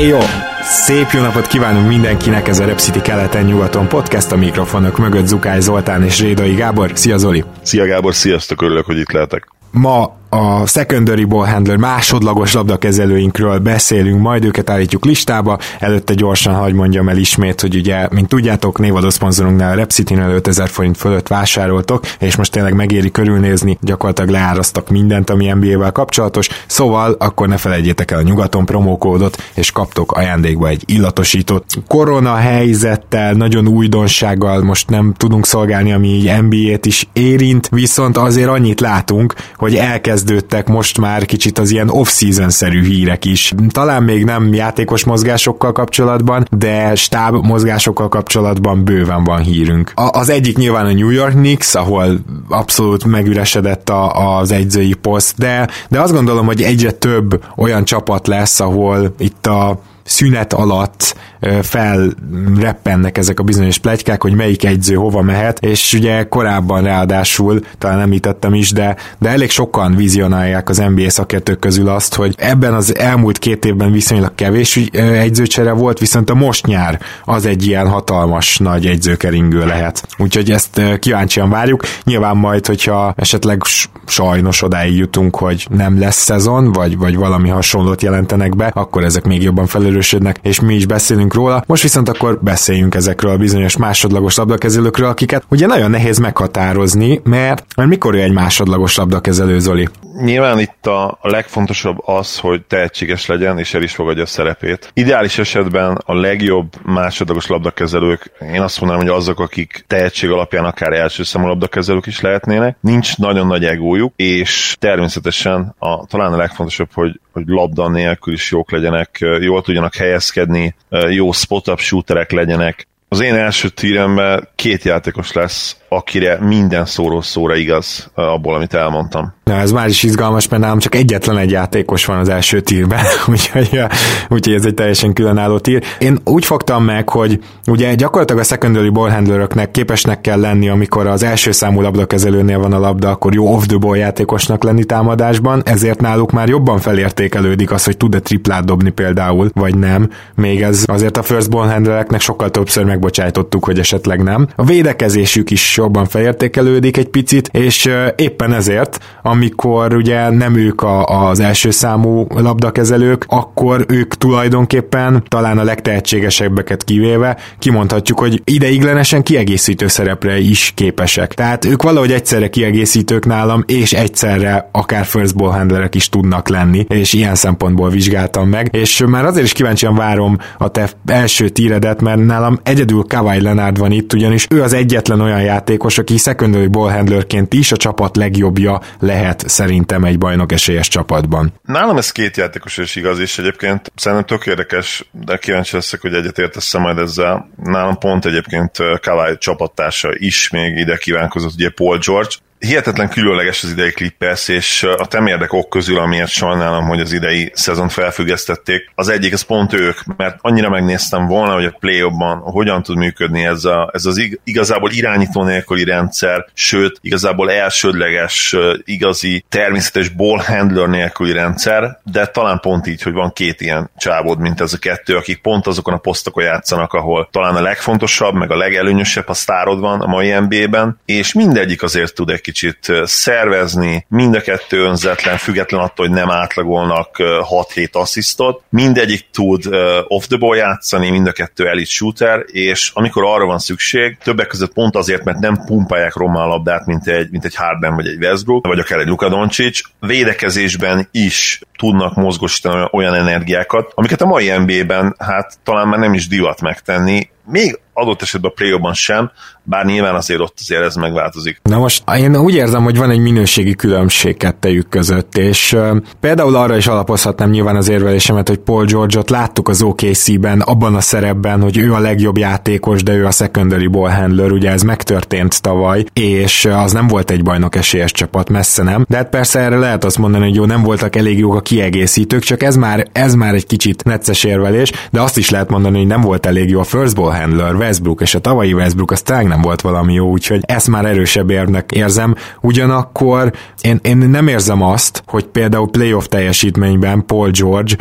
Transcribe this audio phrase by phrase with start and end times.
[0.00, 0.18] Éj jó!
[0.62, 5.60] Szép jó napot kívánunk mindenkinek, ez a Rep City keleten-nyugaton podcast, a mikrofonok mögött Zukály
[5.60, 6.90] Zoltán és Rédai Gábor.
[6.94, 7.44] Szia Zoli!
[7.62, 9.48] Szia Gábor, sziasztok, örülök, hogy itt lehetek.
[9.70, 15.58] Ma a secondary ball handler másodlagos labdakezelőinkről beszélünk, majd őket állítjuk listába.
[15.78, 20.68] Előtte gyorsan hagy mondjam el ismét, hogy ugye, mint tudjátok, névadó szponzorunknál a Repsitin 5000
[20.68, 27.16] forint fölött vásároltok, és most tényleg megéri körülnézni, gyakorlatilag leárasztak mindent, ami NBA-vel kapcsolatos, szóval
[27.18, 31.64] akkor ne felejtjétek el a nyugaton promókódot, és kaptok ajándékba egy illatosítót.
[31.86, 38.48] Korona helyzettel, nagyon újdonsággal most nem tudunk szolgálni, ami így NBA-t is érint, viszont azért
[38.48, 43.52] annyit látunk, hogy elkezd elkezdődtek most már kicsit az ilyen off-season-szerű hírek is.
[43.68, 49.92] Talán még nem játékos mozgásokkal kapcsolatban, de stáb mozgásokkal kapcsolatban bőven van hírünk.
[49.94, 52.18] A- az egyik nyilván a New York Knicks, ahol
[52.48, 58.26] abszolút megüresedett a- az egyzői poszt, de, de azt gondolom, hogy egyre több olyan csapat
[58.26, 61.16] lesz, ahol itt a szünet alatt
[61.62, 68.00] felreppennek ezek a bizonyos plegykák, hogy melyik egyző hova mehet, és ugye korábban ráadásul, talán
[68.00, 72.96] említettem is, de, de elég sokan vizionálják az NBA szakértők közül azt, hogy ebben az
[72.96, 78.58] elmúlt két évben viszonylag kevés egyzőcsere volt, viszont a most nyár az egy ilyen hatalmas
[78.58, 80.06] nagy egyzőkeringő lehet.
[80.18, 81.82] Úgyhogy ezt kíváncsian várjuk.
[82.04, 83.62] Nyilván majd, hogyha esetleg
[84.06, 89.24] sajnos odáig jutunk, hogy nem lesz szezon, vagy, vagy valami hasonlót jelentenek be, akkor ezek
[89.24, 91.64] még jobban felerősödnek, és mi is beszélünk róla.
[91.66, 97.64] Most viszont akkor beszéljünk ezekről a bizonyos másodlagos labdakezelőkről, akiket ugye nagyon nehéz meghatározni, mert,
[97.76, 99.88] mert mikor egy másodlagos labdakezelő, Zoli?
[100.22, 104.90] Nyilván itt a legfontosabb az, hogy tehetséges legyen, és el is fogadja a szerepét.
[104.94, 110.92] Ideális esetben a legjobb másodlagos labdakezelők, én azt mondanám, hogy azok, akik tehetség alapján akár
[110.92, 112.76] első számú labdakezelők is lehetnének.
[112.80, 118.50] Nincs nagyon nagy egójuk, és természetesen a, talán a legfontosabb, hogy, hogy labda nélkül is
[118.50, 120.74] jók legyenek, jól tudjanak helyezkedni,
[121.08, 122.86] jó spot-up shooterek legyenek.
[123.08, 129.32] Az én első tíremben két játékos lesz, akire minden szóró szóra igaz abból, amit elmondtam.
[129.44, 133.00] Na, ez már is izgalmas, mert nálam csak egyetlen egy játékos van az első tírben,
[133.32, 133.80] úgyhogy,
[134.28, 135.84] úgyhogy ez egy teljesen különálló tír.
[135.98, 141.22] Én úgy fogtam meg, hogy ugye gyakorlatilag a secondary ballhandleröknek képesnek kell lenni, amikor az
[141.22, 146.00] első számú labdakezelőnél van a labda, akkor jó off the ball játékosnak lenni támadásban, ezért
[146.00, 150.10] náluk már jobban felértékelődik az, hogy tud-e triplát dobni például, vagy nem.
[150.34, 154.48] Még ez azért a first ballhandlereknek sokkal többször megbocsájtottuk, hogy esetleg nem.
[154.56, 161.04] A védekezésük is jobban felértékelődik egy picit, és éppen ezért, amikor ugye nem ők a,
[161.04, 169.86] az első számú labdakezelők, akkor ők tulajdonképpen talán a legtehetségesebbeket kivéve kimondhatjuk, hogy ideiglenesen kiegészítő
[169.86, 171.34] szerepre is képesek.
[171.34, 176.84] Tehát ők valahogy egyszerre kiegészítők nálam, és egyszerre akár first ball handlerek is tudnak lenni,
[176.88, 182.00] és ilyen szempontból vizsgáltam meg, és már azért is kíváncsian várom a te első tíredet,
[182.00, 186.16] mert nálam egyedül Kawhi Leonard van itt, ugyanis ő az egyetlen olyan játék, játékos, aki
[186.16, 191.52] secondary ballhandlerként is a csapat legjobbja lehet szerintem egy bajnok esélyes csapatban.
[191.64, 196.14] Nálam ez két játékos is igaz, és egyébként szerintem tök érdekes, de kíváncsi leszek, hogy
[196.14, 197.50] egyet értesz majd ezzel.
[197.56, 203.70] Nálam pont egyébként Kawai csapattársa is még ide kívánkozott, ugye Paul George, hihetetlen különleges az
[203.70, 209.08] idei Clippers, és a temérdek ok közül, amiért sajnálom, hogy az idei szezon felfüggesztették, az
[209.08, 212.00] egyik, az pont ők, mert annyira megnéztem volna, hogy a play
[212.40, 219.44] hogyan tud működni ez, a, ez az igazából irányító nélküli rendszer, sőt, igazából elsődleges, igazi,
[219.48, 224.60] természetes ball handler nélküli rendszer, de talán pont így, hogy van két ilyen csávod, mint
[224.60, 228.56] ez a kettő, akik pont azokon a posztokon játszanak, ahol talán a legfontosabb, meg a
[228.56, 234.34] legelőnyösebb a sztárod van a mai NBA-ben, és mindegyik azért tud egy kicsit szervezni, mind
[234.34, 239.64] a kettő önzetlen, független attól, hogy nem átlagolnak 6-7 asszisztot, mindegyik tud
[240.06, 244.46] off the ball játszani, mind a kettő elite shooter, és amikor arra van szükség, többek
[244.46, 248.06] között pont azért, mert nem pumpálják rommá a labdát, mint egy, mint egy Harden vagy
[248.06, 254.26] egy Westbrook, vagy akár egy Luka Doncic, védekezésben is tudnak mozgosítani olyan energiákat, amiket a
[254.26, 259.30] mai NBA-ben hát talán már nem is divat megtenni, még adott esetben a play sem,
[259.62, 261.60] bár nyilván azért ott azért ez megváltozik.
[261.62, 266.56] Na most én úgy érzem, hogy van egy minőségi különbség kettejük között, és uh, például
[266.56, 271.62] arra is alapozhatnám nyilván az érvelésemet, hogy Paul George-ot láttuk az OKC-ben, abban a szerepben,
[271.62, 276.04] hogy ő a legjobb játékos, de ő a secondary ball handler, ugye ez megtörtént tavaly,
[276.12, 279.04] és az nem volt egy bajnok esélyes csapat, messze nem.
[279.08, 282.42] De hát persze erre lehet azt mondani, hogy jó, nem voltak elég jók a kiegészítők,
[282.42, 286.06] csak ez már, ez már egy kicsit necces érvelés, de azt is lehet mondani, hogy
[286.06, 289.46] nem volt elég jó a first ball handler, Westbrook, és a tavalyi Westbrook az tényleg
[289.46, 292.34] nem volt valami jó, úgyhogy ezt már erősebb érvnek érzem.
[292.60, 297.96] Ugyanakkor én, én nem érzem azt, hogy például playoff teljesítményben Paul George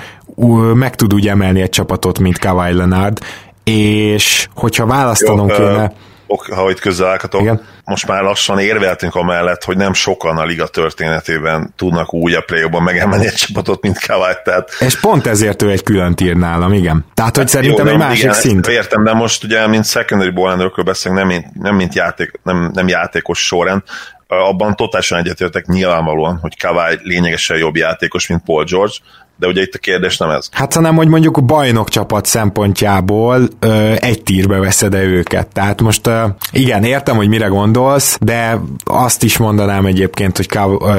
[0.73, 3.19] meg tud úgy emelni egy csapatot, mint Kawhi Leonard,
[3.63, 5.93] és hogyha választanom Jó, kéne...
[6.31, 7.61] Ok, ha itt közel Igen.
[7.83, 12.63] most már lassan érveltünk amellett, hogy nem sokan a liga történetében tudnak úgy a play
[12.79, 14.75] megemelni egy csapatot, mint Kawhi, tehát...
[14.79, 17.05] És pont ezért ő egy külön tír nálam, igen.
[17.13, 18.67] Tehát, hogy hát szerintem jó, egy másik igen, szint.
[18.67, 23.45] Értem, de most ugye, mint secondary ball beszélünk, nem nem mint játék, nem, nem játékos
[23.45, 23.83] során,
[24.27, 28.93] abban totálisan egyetértek nyilvánvalóan, hogy Kawhi lényegesen jobb játékos, mint Paul George,
[29.39, 30.49] de ugye itt a kérdés nem ez.
[30.51, 35.47] Hát hanem, hogy mondjuk a bajnok csapat szempontjából ö, egy tírbe veszed -e őket.
[35.47, 40.47] Tehát most ö, igen, értem, hogy mire gondolsz, de azt is mondanám egyébként, hogy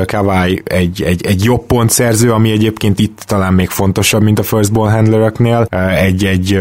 [0.07, 4.73] Kawai egy, egy, egy jobb pontszerző, ami egyébként itt talán még fontosabb, mint a first
[4.73, 5.67] ball handlereknél.
[5.95, 6.61] Egy, egy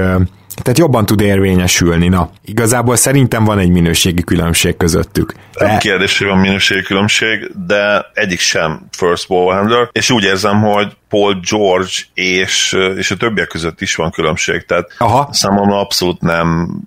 [0.62, 2.08] tehát jobban tud érvényesülni.
[2.08, 5.34] Na, igazából szerintem van egy minőségi különbség közöttük.
[5.54, 5.66] De...
[5.66, 10.62] Nem kérdés, hogy van minőségi különbség, de egyik sem first ball handler, és úgy érzem,
[10.62, 15.30] hogy Paul George és, és a többiek között is van különbség, tehát Aha.
[15.32, 16.78] számomra abszolút nem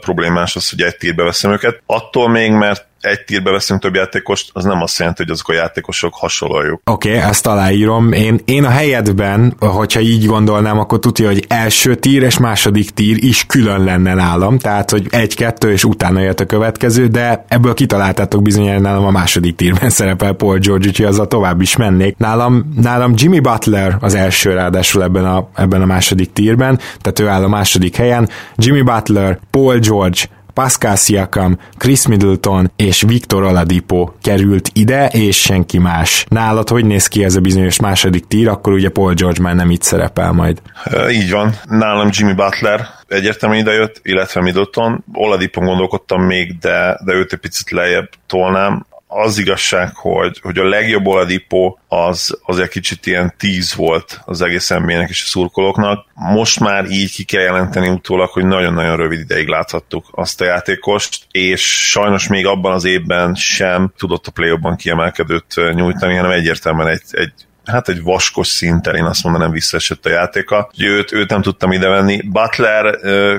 [0.00, 1.82] problémás az, hogy egy tírbe veszem őket.
[1.86, 5.52] Attól még, mert egy tírbe veszünk több játékost, az nem azt jelenti, hogy azok a
[5.52, 6.80] játékosok hasonlójuk.
[6.84, 8.12] Oké, okay, ezt aláírom.
[8.12, 13.24] Én, én a helyedben, hogyha így gondolnám, akkor tudja, hogy első tír és második tír
[13.24, 18.42] is külön lenne nálam, tehát hogy egy-kettő és utána jött a következő, de ebből kitaláltátok
[18.42, 22.16] bizonyára nálam a második tírben szerepel Paul George, úgyhogy azzal tovább is mennék.
[22.16, 27.28] Nálam, nálam Jimmy Butler az első ráadásul ebben a, ebben a második tírben, tehát ő
[27.28, 28.28] áll a második helyen.
[28.56, 30.20] Jimmy Butler, Paul George,
[30.54, 36.26] Pascal Siakam, Chris Middleton és Victor Oladipo került ide, és senki más.
[36.28, 39.70] Nálad hogy néz ki ez a bizonyos második tír, akkor ugye Paul George már nem
[39.70, 40.62] itt szerepel majd.
[41.10, 41.54] Így van.
[41.68, 45.04] Nálam Jimmy Butler egyértelműen idejött, illetve Middleton.
[45.12, 50.68] Oladipon gondolkodtam még, de, de őt egy picit lejjebb tolnám az igazság, hogy, hogy a
[50.68, 56.06] legjobb Oladipo az, az egy kicsit ilyen tíz volt az egész nba és a szurkolóknak.
[56.14, 61.26] Most már így ki kell jelenteni utólag, hogy nagyon-nagyon rövid ideig láthattuk azt a játékost,
[61.30, 67.02] és sajnos még abban az évben sem tudott a play kiemelkedőt nyújtani, hanem egyértelműen egy,
[67.10, 67.32] egy
[67.70, 70.70] hát egy vaskos szinten, én azt mondanám visszaesett a játéka.
[70.78, 72.22] Őt, őt nem tudtam idevenni.
[72.22, 72.98] Butler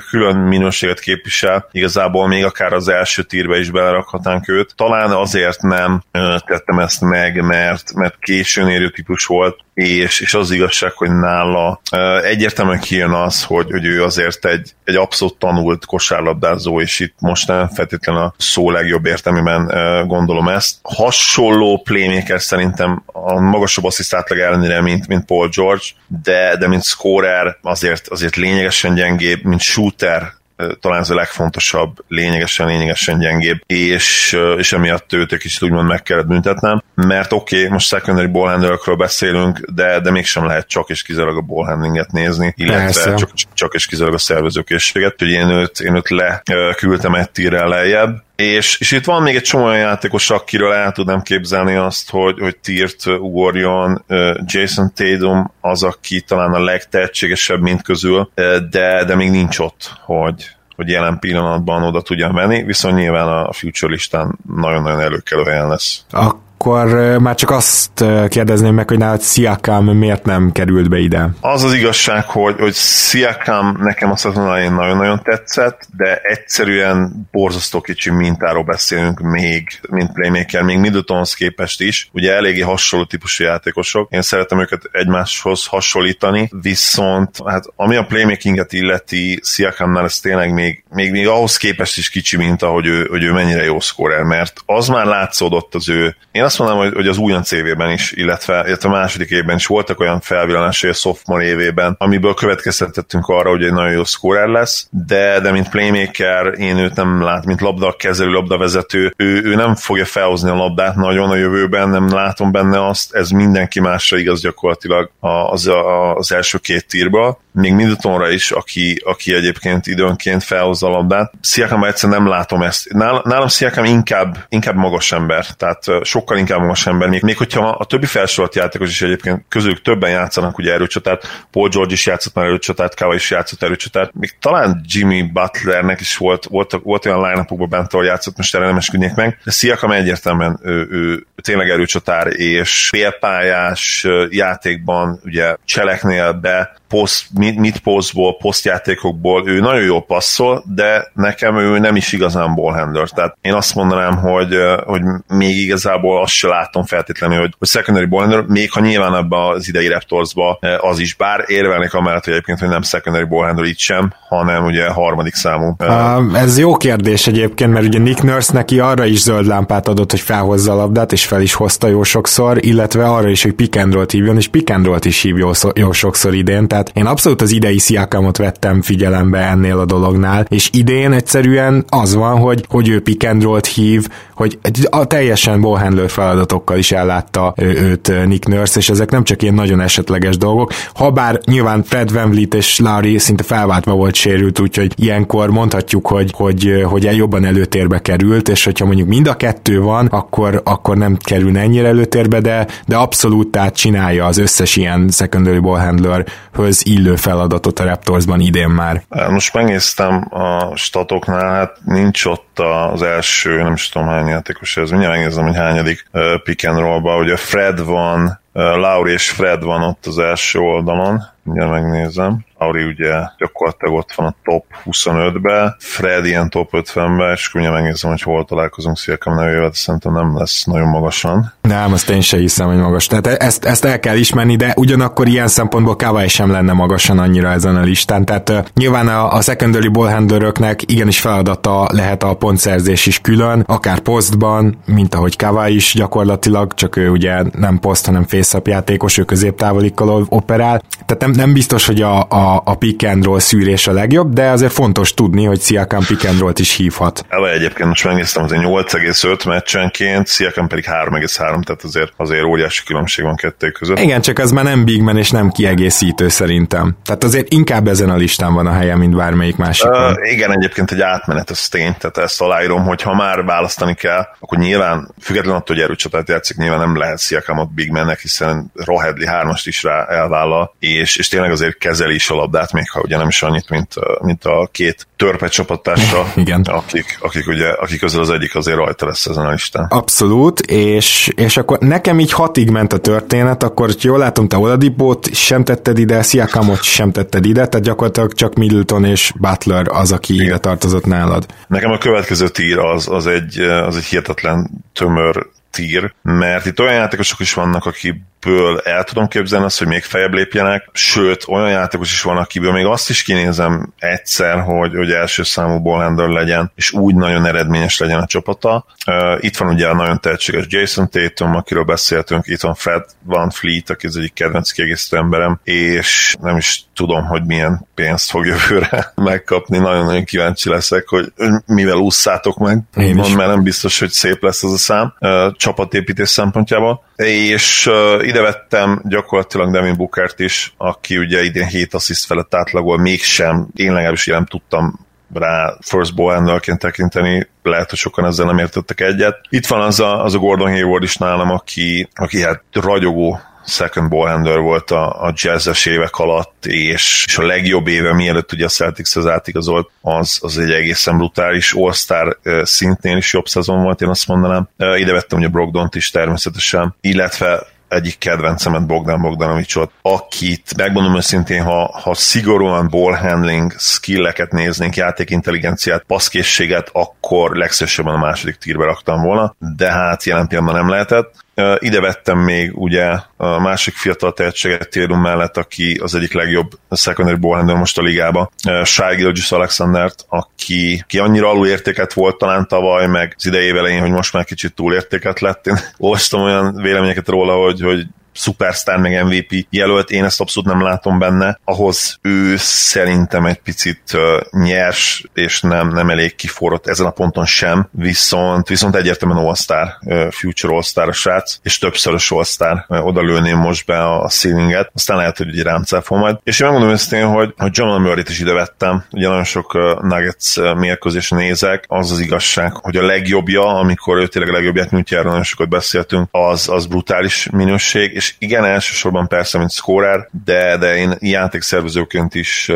[0.09, 4.73] külön minőséget képvisel, igazából még akár az első tírbe is belerakhatnánk őt.
[4.75, 6.01] Talán azért nem
[6.45, 11.81] tettem ezt meg, mert, mert későn érő típus volt, és, és az igazság, hogy nála
[12.23, 17.47] egyértelműen kijön az, hogy, hogy ő azért egy, egy abszolút tanult kosárlabdázó, és itt most
[17.47, 19.65] nem feltétlenül a szó legjobb értelmében
[20.07, 20.75] gondolom ezt.
[20.81, 26.83] Hasonló playmaker szerintem a magasabb assziszt átlag ellenére, mint, mint Paul George, de, de mint
[26.83, 30.39] scorer azért, azért lényegesen gyengébb, mint shooter
[30.79, 36.03] talán ez a legfontosabb, lényegesen, lényegesen gyengébb, és, és emiatt őt egy kicsit úgymond meg
[36.03, 41.01] kellett büntetnem, mert oké, okay, most secondary ballhandlerekről beszélünk, de, de mégsem lehet csak és
[41.01, 45.95] kizárólag a ballhandlinget nézni, illetve csak, csak és kizárólag a szervezőkészséget, hogy én őt, én
[45.95, 50.73] őt leküldtem egy tírrel lejjebb, és, és itt van még egy csomó olyan játékos, akiről
[50.73, 54.03] el tudnám képzelni azt, hogy, hogy tírt ugorjon.
[54.45, 58.31] Jason Tatum az, aki talán a legtehetségesebb mint közül,
[58.69, 63.53] de, de még nincs ott, hogy, hogy jelen pillanatban oda tudja menni, viszont nyilván a
[63.53, 66.05] future listán nagyon-nagyon előkelő helyen lesz.
[66.11, 71.29] A akkor már csak azt kérdezném meg, hogy nálad Siakam miért nem került be ide?
[71.39, 78.09] Az az igazság, hogy, hogy Siakam nekem a szezon nagyon-nagyon tetszett, de egyszerűen borzasztó kicsi
[78.09, 82.09] mintáról beszélünk még, mint playmaker, még Middletonhoz képest is.
[82.13, 84.11] Ugye eléggé hasonló típusú játékosok.
[84.11, 90.83] Én szeretem őket egymáshoz hasonlítani, viszont hát ami a playmakinget illeti, Siakamnál ez tényleg még,
[90.89, 94.53] még, még ahhoz képest is kicsi mint ahogy ő, hogy ő mennyire jó scorer, mert
[94.65, 98.63] az már látszódott az ő, én azt mondanám, hogy, hogy az újonc évében is, illetve,
[98.67, 103.63] illetve a második évben is voltak olyan felvillanásai a sophomore évében, amiből következtetettünk arra, hogy
[103.63, 108.31] egy nagyon jó scorer lesz, de, de mint playmaker én őt nem lát, mint labdakezelő,
[108.31, 113.13] labdavezető, ő, ő nem fogja felhozni a labdát nagyon a jövőben, nem látom benne azt,
[113.13, 115.71] ez mindenki másra igaz gyakorlatilag az,
[116.15, 121.33] az első két tírba, még Middletonra is, aki, aki egyébként időnként felhozza a labdát.
[121.41, 122.93] Sziakam egyszerűen nem látom ezt.
[122.93, 127.09] Nálam, nálam Sziakam inkább, inkább magas ember, tehát sokkal inkább magas ember.
[127.09, 131.69] Még, még hogyha a többi felsorolt játékos is egyébként közülük többen játszanak ugye erőcsatát, Paul
[131.69, 136.45] George is játszott már erőcsatát, Kava is játszott erőcsatát, még talán Jimmy Butlernek is volt,
[136.45, 140.59] volt, volt olyan line bent, ahol játszott, most erre nem esküdnék meg, de Sziakam egyértelműen
[140.63, 149.59] ő, ő, tényleg erőcsatár és félpályás játékban ugye cseleknél be poszt, mid posztból, posztjátékokból ő
[149.59, 153.09] nagyon jól passzol, de nekem ő nem is igazán ballhandler.
[153.09, 154.55] Tehát én azt mondanám, hogy,
[154.85, 159.47] hogy még igazából azt se látom feltétlenül, hogy, hogy secondary ballhandler, még ha nyilván ebbe
[159.47, 163.77] az idei Raptorsba az is, bár érvelnék amellett, hogy egyébként, hogy nem secondary ballhandler itt
[163.77, 165.75] sem, hanem ugye harmadik számú.
[165.79, 170.11] Uh, ez jó kérdés egyébként, mert ugye Nick Nurse neki arra is zöld lámpát adott,
[170.11, 173.75] hogy felhozza a labdát, és fel is hozta jó sokszor, illetve arra is, hogy pick
[173.75, 177.51] and hívjon, és pick and is hív jó, jó sokszor idén, tehát én abszolút az
[177.51, 183.01] idei Sziakamot vettem figyelembe ennél a dolognál, és idén egyszerűen az van, hogy, hogy ő
[183.01, 183.23] pick
[183.67, 184.07] hív,
[184.41, 184.57] hogy
[184.89, 189.81] a teljesen ballhandler feladatokkal is ellátta őt Nick Nurse, és ezek nem csak ilyen nagyon
[189.81, 195.49] esetleges dolgok, habár nyilván Fred Van Vliet és Larry szinte felváltva volt sérült, úgyhogy ilyenkor
[195.49, 200.61] mondhatjuk, hogy, hogy, hogy jobban előtérbe került, és hogyha mondjuk mind a kettő van, akkor,
[200.65, 205.79] akkor nem kerül ennyire előtérbe, de, de abszolút tehát csinálja az összes ilyen secondary ball
[205.79, 209.03] handlerhöz illő feladatot a Raptorsban idén már.
[209.29, 212.59] Most megnéztem a statoknál, hát nincs ott
[212.91, 216.05] az első, nem is tudom hány játékos ez, mindjárt megnézem, hogy hányadik
[216.43, 221.71] pick and roll-ba, ugye Fred van, Lauri és Fred van ott az első oldalon, mindjárt
[221.71, 222.45] megnézem.
[222.57, 228.09] Auri ugye gyakorlatilag ott van a top 25-be, Fred ilyen top 50-be, és ugye megnézem,
[228.09, 231.53] hogy hol találkozunk Sziakam nevével, de szerintem nem lesz nagyon magasan.
[231.61, 233.07] Nem, azt én se hiszem, hogy magas.
[233.07, 237.49] Tehát ezt, ezt el kell ismerni, de ugyanakkor ilyen szempontból Kawai sem lenne magasan annyira
[237.49, 238.25] ezen a listán.
[238.25, 243.99] Tehát uh, nyilván a, a secondary ballhandleröknek igenis feladata lehet a pontszerzés is külön, akár
[243.99, 249.23] posztban, mint ahogy Kawai is gyakorlatilag, csak ő ugye nem poszt, hanem face játékos, ő
[249.23, 250.81] középtávolikkal operál.
[251.05, 254.49] Tehát nem, nem biztos, hogy a, a a, pick and roll szűrés a legjobb, de
[254.49, 257.25] azért fontos tudni, hogy Siakam pick and roll-t is hívhat.
[257.29, 263.25] Ele egyébként most megnéztem, hogy 8,5 meccsenként, Siakam pedig 3,3, tehát azért, azért óriási különbség
[263.25, 263.99] van kettő között.
[263.99, 266.97] Igen, csak az már nem big man és nem kiegészítő szerintem.
[267.05, 269.89] Tehát azért inkább ezen a listán van a helye, mint bármelyik másik.
[269.89, 274.27] Uh, igen, egyébként egy átmenet, ez tény, tehát ezt aláírom, hogy ha már választani kell,
[274.39, 279.27] akkor nyilván, függetlenül attól, hogy erőcsatát játszik, nyilván nem lehet Siakamot big mannek, hiszen Rohedli
[279.27, 283.17] hármast is rá elvállal, és, és tényleg azért kezeli is a labdát, még ha ugye
[283.17, 286.61] nem is annyit, mint, mint a két törpe csapattársa, Igen.
[286.61, 289.85] akik, akik, ugye, akik közül az egyik azért rajta lesz ezen a listán.
[289.89, 295.33] Abszolút, és, és akkor nekem így hatig ment a történet, akkor jól látom, te Oladipót
[295.33, 300.33] sem tetted ide, Siakamot sem tetted ide, tehát gyakorlatilag csak Middleton és Butler az, aki
[300.33, 300.45] Igen.
[300.45, 301.45] ide tartozott nálad.
[301.67, 306.93] Nekem a következő tír az, az, egy, az egy hihetetlen tömör tír, mert itt olyan
[306.93, 311.69] játékosok is vannak, akik ből el tudom képzelni azt, hogy még feljebb lépjenek, sőt, olyan
[311.69, 316.71] játékos is van, akiből még azt is kinézem egyszer, hogy, hogy első számú ballhandler legyen,
[316.75, 318.85] és úgy nagyon eredményes legyen a csapata.
[319.07, 323.49] Uh, itt van ugye a nagyon tehetséges Jason Tatum, akiről beszéltünk, itt van Fred Van
[323.49, 328.45] Fleet, aki az egyik kedvenc kiegészítő emberem, és nem is tudom, hogy milyen pénzt fog
[328.45, 329.77] jövőre megkapni.
[329.77, 331.33] Nagyon-nagyon kíváncsi leszek, hogy
[331.65, 332.79] mivel ússzátok meg.
[332.95, 333.35] Én is.
[333.35, 337.03] mert nem biztos, hogy szép lesz az a szám uh, csapatépítés szempontjából.
[337.15, 342.97] És uh, ide vettem gyakorlatilag Devin Bookert is, aki ugye idén 7 assziszt felett átlagol,
[342.97, 344.99] mégsem, én legalábbis nem tudtam
[345.33, 349.37] rá first ball tekinteni, lehet, hogy sokan ezzel nem értettek egyet.
[349.49, 354.09] Itt van az a, az a Gordon Hayward is nálam, aki, aki hát ragyogó second
[354.09, 358.65] ball handler volt a, a jazzes évek alatt, és, és a legjobb éve, mielőtt ugye
[358.65, 364.09] a az átigazolt, az, az egy egészen brutális All-Star szintén is jobb szezon volt, én
[364.09, 364.69] azt mondanám.
[364.77, 371.99] Ide vettem ugye Brogdont is természetesen, illetve egyik kedvencemet Bogdan Bogdanovicsot, akit megmondom őszintén, ha,
[372.03, 379.55] ha szigorúan ball handling skilleket néznénk, játékintelligenciát, passzkészséget, akkor legszívesebben a második tírbe raktam volna,
[379.59, 381.33] de hát jelen pillanatban nem lehetett.
[381.79, 387.37] Ide vettem még ugye a másik fiatal tehetséget Télum mellett, aki az egyik legjobb secondary
[387.37, 388.49] ballhandler most a ligában,
[388.83, 394.11] Shai Gilgis Alexandert, aki, aki annyira alulértéket volt talán tavaly, meg az idei elején, hogy
[394.11, 395.67] most már kicsit túlértéket lett.
[395.67, 400.81] Én olvastam olyan véleményeket róla, hogy, hogy szupersztár meg MVP jelölt, én ezt abszolút nem
[400.81, 401.59] látom benne.
[401.63, 404.17] Ahhoz ő szerintem egy picit
[404.51, 409.87] nyers, és nem, nem elég kiforrott ezen a ponton sem, viszont, viszont egyértelműen All-Star,
[410.29, 415.37] Future All-Star a srác, és többszörös All-Star, oda lőném most be a ceilinget, aztán lehet,
[415.37, 416.37] hogy egy rám majd.
[416.43, 420.57] És én megmondom őszintén, hogy, hogy John Murray-t is ide vettem, ugye nagyon sok Nuggets
[420.75, 425.29] mérkőzés nézek, az az igazság, hogy a legjobbja, amikor ő tényleg a legjobbját nyújtja, erről
[425.29, 430.95] nagyon sokat beszéltünk, az, az brutális minőség, és igen, elsősorban persze, mint scorer, de, de
[430.95, 432.71] én játékszervezőként is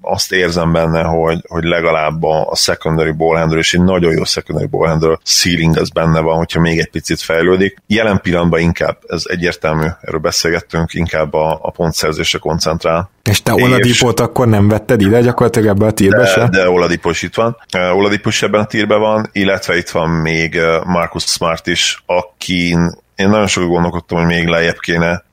[0.00, 4.66] azt érzem benne, hogy, hogy legalább a, a secondary ballhandler, és egy nagyon jó secondary
[4.66, 7.76] ballhandler ceiling az benne van, hogyha még egy picit fejlődik.
[7.86, 13.10] Jelen pillanatban inkább, ez egyértelmű, erről beszélgettünk, inkább a, a pontszerzésre koncentrál.
[13.22, 16.48] És te Oladipót akkor nem vetted ide gyakorlatilag ebbe a tírbe de, se?
[16.48, 17.56] De Oladipo is itt van.
[17.72, 23.28] Oladipo is ebben a tírben van, illetve itt van még Marcus Smart is, akin én
[23.28, 25.24] nagyon sokat gondolkodtam, hogy még lejjebb kéne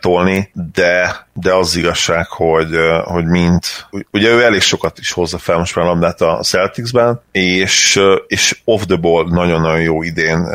[0.00, 5.58] tolni, de, de az igazság, hogy, hogy mint, ugye ő elég sokat is hozza fel
[5.58, 10.48] most már a labdát a Celticsben, és, és off the ball nagyon-nagyon jó idén.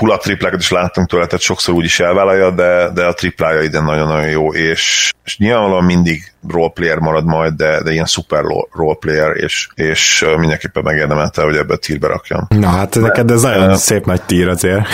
[0.00, 3.82] Pull triplákat is láttunk tőle, tehát sokszor úgy is elvállalja, de, de a triplája idén
[3.82, 8.42] nagyon-nagyon jó, és, és nyilvánvalóan mindig roleplayer marad majd, de, de ilyen szuper
[8.72, 12.46] roleplayer, és, és mindenképpen megérdemelte, hogy ebbe a tírbe rakjam.
[12.48, 14.86] Na hát neked ez nagyon uh, szép nagy tír azért.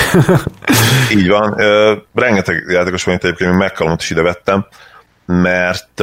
[1.18, 1.52] így van.
[1.52, 4.66] Uh, rengeteg játékos van itt egyébként, még McCallumot is ide vettem,
[5.26, 6.02] mert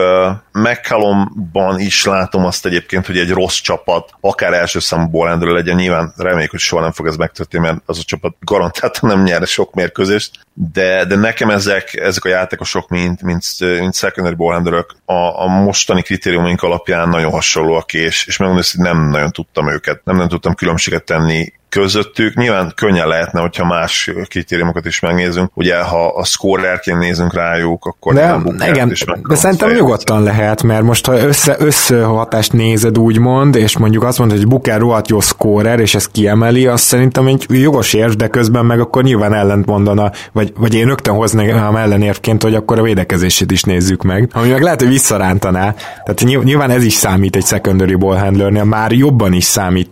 [0.52, 6.14] McCallumban is látom azt egyébként, hogy egy rossz csapat, akár első számú ballhandler legyen, nyilván
[6.18, 9.74] reméljük, hogy soha nem fog ez megtörténni, mert az a csapat garantáltan nem nyer sok
[9.74, 15.48] mérkőzést, de, de nekem ezek, ezek a játékosok, mint, mint, mint secondary ballhandlerök a, a
[15.48, 20.28] mostani kritériumunk alapján nagyon hasonlóak, és, és megmondom, hogy nem nagyon tudtam őket, nem, nem
[20.28, 22.36] tudtam különbséget tenni közöttük.
[22.36, 25.52] Nyilván könnyen lehetne, hogyha más kritériumokat is megnézünk.
[25.54, 28.38] Ugye, ha a scorerként nézünk rájuk, akkor de,
[28.68, 29.76] igen, is de szerintem fejlődni.
[29.76, 34.80] nyugodtan lehet, mert most ha össze, összehatást nézed úgymond, és mondjuk azt mondod, hogy Booker
[34.80, 39.04] rohadt jó scorer, és ezt kiemeli, azt szerintem egy jogos érv, de közben meg akkor
[39.04, 44.02] nyilván ellent mondana, vagy, vagy én rögtön hoznám ellenérvként, hogy akkor a védekezését is nézzük
[44.02, 44.30] meg.
[44.34, 45.76] Ami meg lehet, hogy visszarántaná.
[46.06, 49.90] Tehát nyilván ez is számít egy secondary ball handlernél, már jobban is számít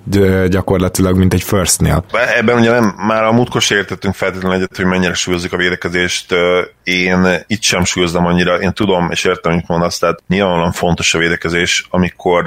[0.49, 2.03] gyakorlatilag, mint egy first Bucksnél.
[2.35, 6.35] Ebben ugye nem, már a múltkor se értettünk feltétlenül egyet, hogy mennyire súlyozik a védekezést.
[6.83, 11.17] Én itt sem súlyozom annyira, én tudom és értem, amit mondasz, tehát nyilvánvalóan fontos a
[11.17, 12.43] védekezés, amikor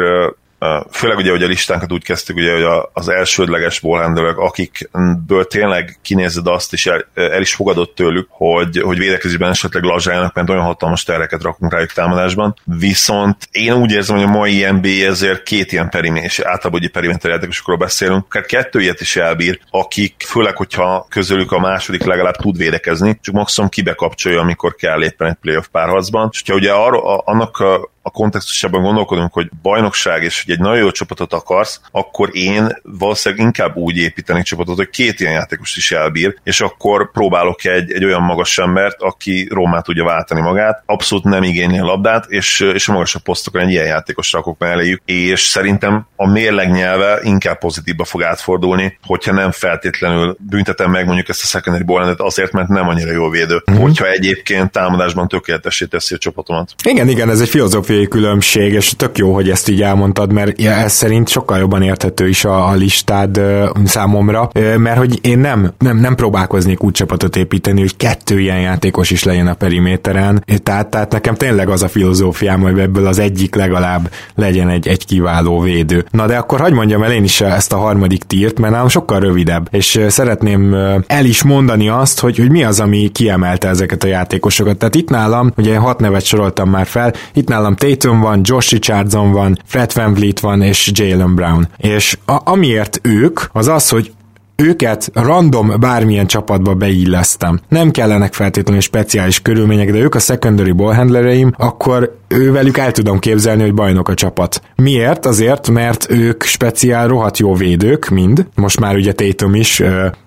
[0.90, 6.46] főleg ugye, hogy a listánkat úgy kezdtük, ugye, hogy az elsődleges ballhandlerek, akikből tényleg kinézed
[6.46, 11.02] azt, és el, el is fogadott tőlük, hogy, hogy védekezésben esetleg lazsájának, mert olyan hatalmas
[11.02, 12.54] tereket rakunk rájuk támadásban.
[12.64, 16.88] Viszont én úgy érzem, hogy a mai NBA ezért két ilyen periméter, és általában ugye
[16.88, 22.36] periméter játékosokról beszélünk, akár kettő ilyet is elbír, akik főleg, hogyha közülük a második legalább
[22.36, 26.28] tud védekezni, csak maximum kibekapcsolja, amikor kell éppen egy playoff párharcban.
[26.32, 27.62] És hogyha ugye arra, annak
[28.04, 33.44] a, kontextusában gondolkodunk, hogy bajnokság és hogy egy nagyon jó csapatot akarsz, akkor én valószínűleg
[33.44, 38.04] inkább úgy építeni csapatot, hogy két ilyen játékos is elbír, és akkor próbálok egy, egy
[38.04, 42.88] olyan magas embert, aki Rómát tudja váltani magát, abszolút nem igényli a labdát, és, és
[42.88, 48.04] a magasabb posztokon egy ilyen játékos rakok melléjük, és szerintem a mérleg nyelve inkább pozitívba
[48.04, 52.88] fog átfordulni, hogyha nem feltétlenül büntetem meg mondjuk ezt a secondary ball azért, mert nem
[52.88, 53.80] annyira jó védő, mm-hmm.
[53.80, 56.74] hogyha egyébként támadásban tökéletesé teszi a csapatomat.
[56.84, 60.60] Igen, igen, ez egy filozófia filozófiai különbség, és tök jó, hogy ezt így elmondtad, mert
[60.60, 63.40] ez szerint sokkal jobban érthető is a, a listád
[63.84, 69.10] számomra, mert hogy én nem, nem, nem próbálkoznék úgy csapatot építeni, hogy kettő ilyen játékos
[69.10, 73.54] is legyen a periméteren, tehát, tehát nekem tényleg az a filozófiám, hogy ebből az egyik
[73.54, 76.04] legalább legyen egy, egy kiváló védő.
[76.10, 79.20] Na de akkor hagyd mondjam el én is ezt a harmadik tírt, mert nálam sokkal
[79.20, 80.74] rövidebb, és szeretném
[81.06, 84.76] el is mondani azt, hogy, hogy mi az, ami kiemelte ezeket a játékosokat.
[84.76, 89.32] Tehát itt nálam, ugye hat nevet soroltam már fel, itt nálam Tatum van, Josh Richardson
[89.32, 91.68] van, Fred Van Vliet van, és Jalen Brown.
[91.76, 94.12] És a, amiért ők, az az, hogy
[94.56, 97.60] őket random bármilyen csapatba beillesztem.
[97.68, 103.62] Nem kellenek feltétlenül speciális körülmények, de ők a secondary ballhandlereim, akkor ővelük el tudom képzelni,
[103.62, 104.62] hogy bajnok a csapat.
[104.76, 105.26] Miért?
[105.26, 108.46] Azért, mert ők speciál rohadt jó védők, mind.
[108.54, 109.82] Most már ugye Tatum is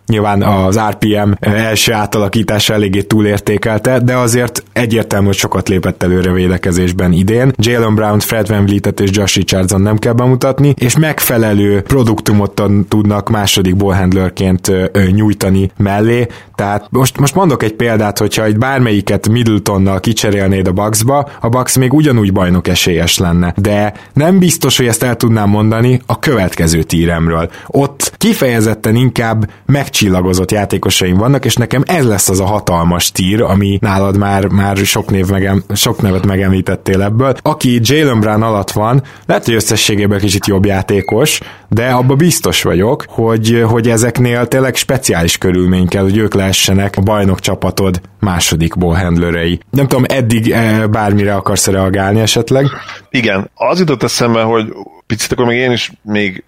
[0.07, 7.12] Nyilván az RPM első átalakítása eléggé túlértékelte, de azért egyértelmű, hogy sokat lépett előre védekezésben
[7.12, 7.51] idén.
[7.55, 13.29] Jalen Brown, Fred Van Vliet és Josh Richardson nem kell bemutatni, és megfelelő produktumot tudnak
[13.29, 14.71] második ballhandlerként
[15.12, 16.27] nyújtani mellé.
[16.55, 21.77] Tehát most, most mondok egy példát, hogyha egy bármelyiket Middletonnal kicserélnéd a Bucksba, a Bucks
[21.77, 23.53] még ugyanúgy bajnok esélyes lenne.
[23.55, 27.49] De nem biztos, hogy ezt el tudnám mondani a következő tíremről.
[27.67, 33.41] Ott kifejezetten inkább meg csillagozott játékosaim vannak, és nekem ez lesz az a hatalmas tír,
[33.41, 37.36] ami nálad már, már sok, név megem, sok nevet megemlítettél ebből.
[37.41, 43.05] Aki Jalen Brown alatt van, lehet, hogy összességében kicsit jobb játékos, de abba biztos vagyok,
[43.07, 49.60] hogy, hogy ezeknél tényleg speciális körülmény kell, hogy ők lehessenek a bajnok csapatod második ballhandlerei.
[49.69, 52.65] Nem tudom, eddig eh, bármire akarsz reagálni esetleg?
[53.10, 54.73] Igen, az jutott eszembe, hogy
[55.08, 56.43] picit akkor még én is még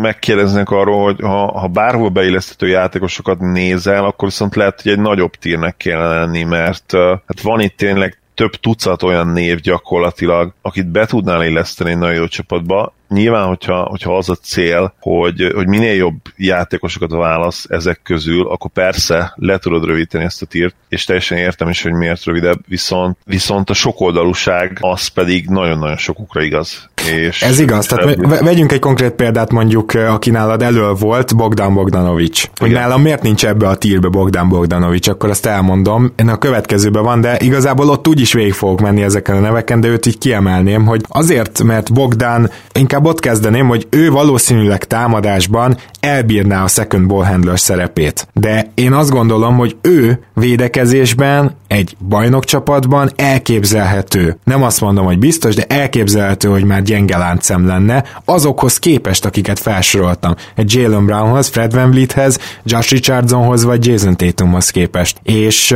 [0.00, 5.34] megkérdeznek arról, hogy ha, ha bárhol beillesztető játékosokat nézel, akkor viszont lehet, hogy egy nagyobb
[5.34, 6.92] tírnek kellene lenni, mert
[7.26, 12.14] hát van itt tényleg több tucat olyan név gyakorlatilag, akit be tudnál illeszteni egy nagyon
[12.14, 18.00] jó csapatba, nyilván, hogyha, hogyha az a cél, hogy, hogy minél jobb játékosokat válasz ezek
[18.02, 22.24] közül, akkor persze le tudod rövidíteni ezt a tírt, és teljesen értem is, hogy miért
[22.24, 26.90] rövidebb, viszont, viszont a sokoldalúság az pedig nagyon-nagyon sokukra igaz.
[27.06, 32.44] És Ez igaz, tehát vegyünk egy konkrét példát mondjuk, aki nálad elől volt, Bogdan Bogdanovics.
[32.56, 36.12] Hogy nálam miért nincs ebbe a tírbe Bogdan Bogdanovics, akkor azt elmondom.
[36.16, 39.80] Én a következőben van, de igazából ott úgy is végig fogok menni ezeken a neveken,
[39.80, 45.76] de őt így kiemelném, hogy azért, mert Bogdan inkább ott kezdeném, hogy ő valószínűleg támadásban
[46.00, 48.28] elbírná a second ball handler szerepét.
[48.32, 54.38] De én azt gondolom, hogy ő védekezésben egy bajnokcsapatban elképzelhető.
[54.44, 59.58] Nem azt mondom, hogy biztos, de elképzelhető, hogy már gyenge láncem lenne azokhoz képest, akiket
[59.58, 60.34] felsoroltam.
[60.54, 65.20] Egy Jalen Brownhoz, Fred Van Vliethez, Josh Richardsonhoz vagy Jason Tatumhoz képest.
[65.22, 65.74] És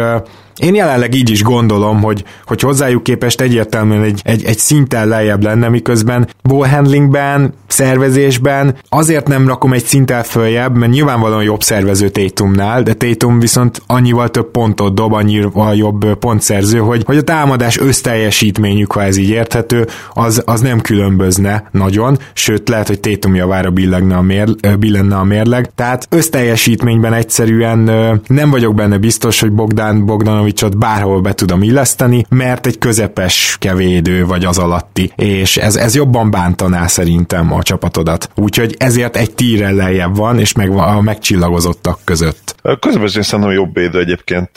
[0.56, 5.42] én jelenleg így is gondolom, hogy, hogy hozzájuk képest egyértelműen egy, egy, egy szinten lejjebb
[5.42, 12.82] lenne, miközben ballhandlingben, szervezésben azért nem rakom egy szinten följebb, mert nyilvánvalóan jobb szervező Tatumnál,
[12.82, 18.92] de Tatum viszont annyival több pontot dob, annyival jobb pontszerző, hogy, hogy a támadás összteljesítményük,
[18.92, 24.16] ha ez így érthető, az, az nem különbözne nagyon, sőt lehet, hogy Tatum javára billegne
[24.16, 25.70] a, mér, billenne a mérleg.
[25.74, 27.78] Tehát összteljesítményben egyszerűen
[28.26, 33.56] nem vagyok benne biztos, hogy Bogdan Bogdan Ivanovicsot bárhol be tudom illeszteni, mert egy közepes
[33.60, 38.30] kevédő vagy az alatti, és ez, ez jobban bántaná szerintem a csapatodat.
[38.34, 42.54] Úgyhogy ezért egy tíre lejjebb van, és meg a megcsillagozottak között.
[42.80, 44.50] Közben szerintem jobb védő egyébként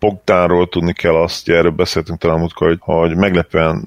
[0.00, 3.84] Bogdánról tudni kell azt, hogy erről beszéltünk talán múltkor, hogy, hogy meglepően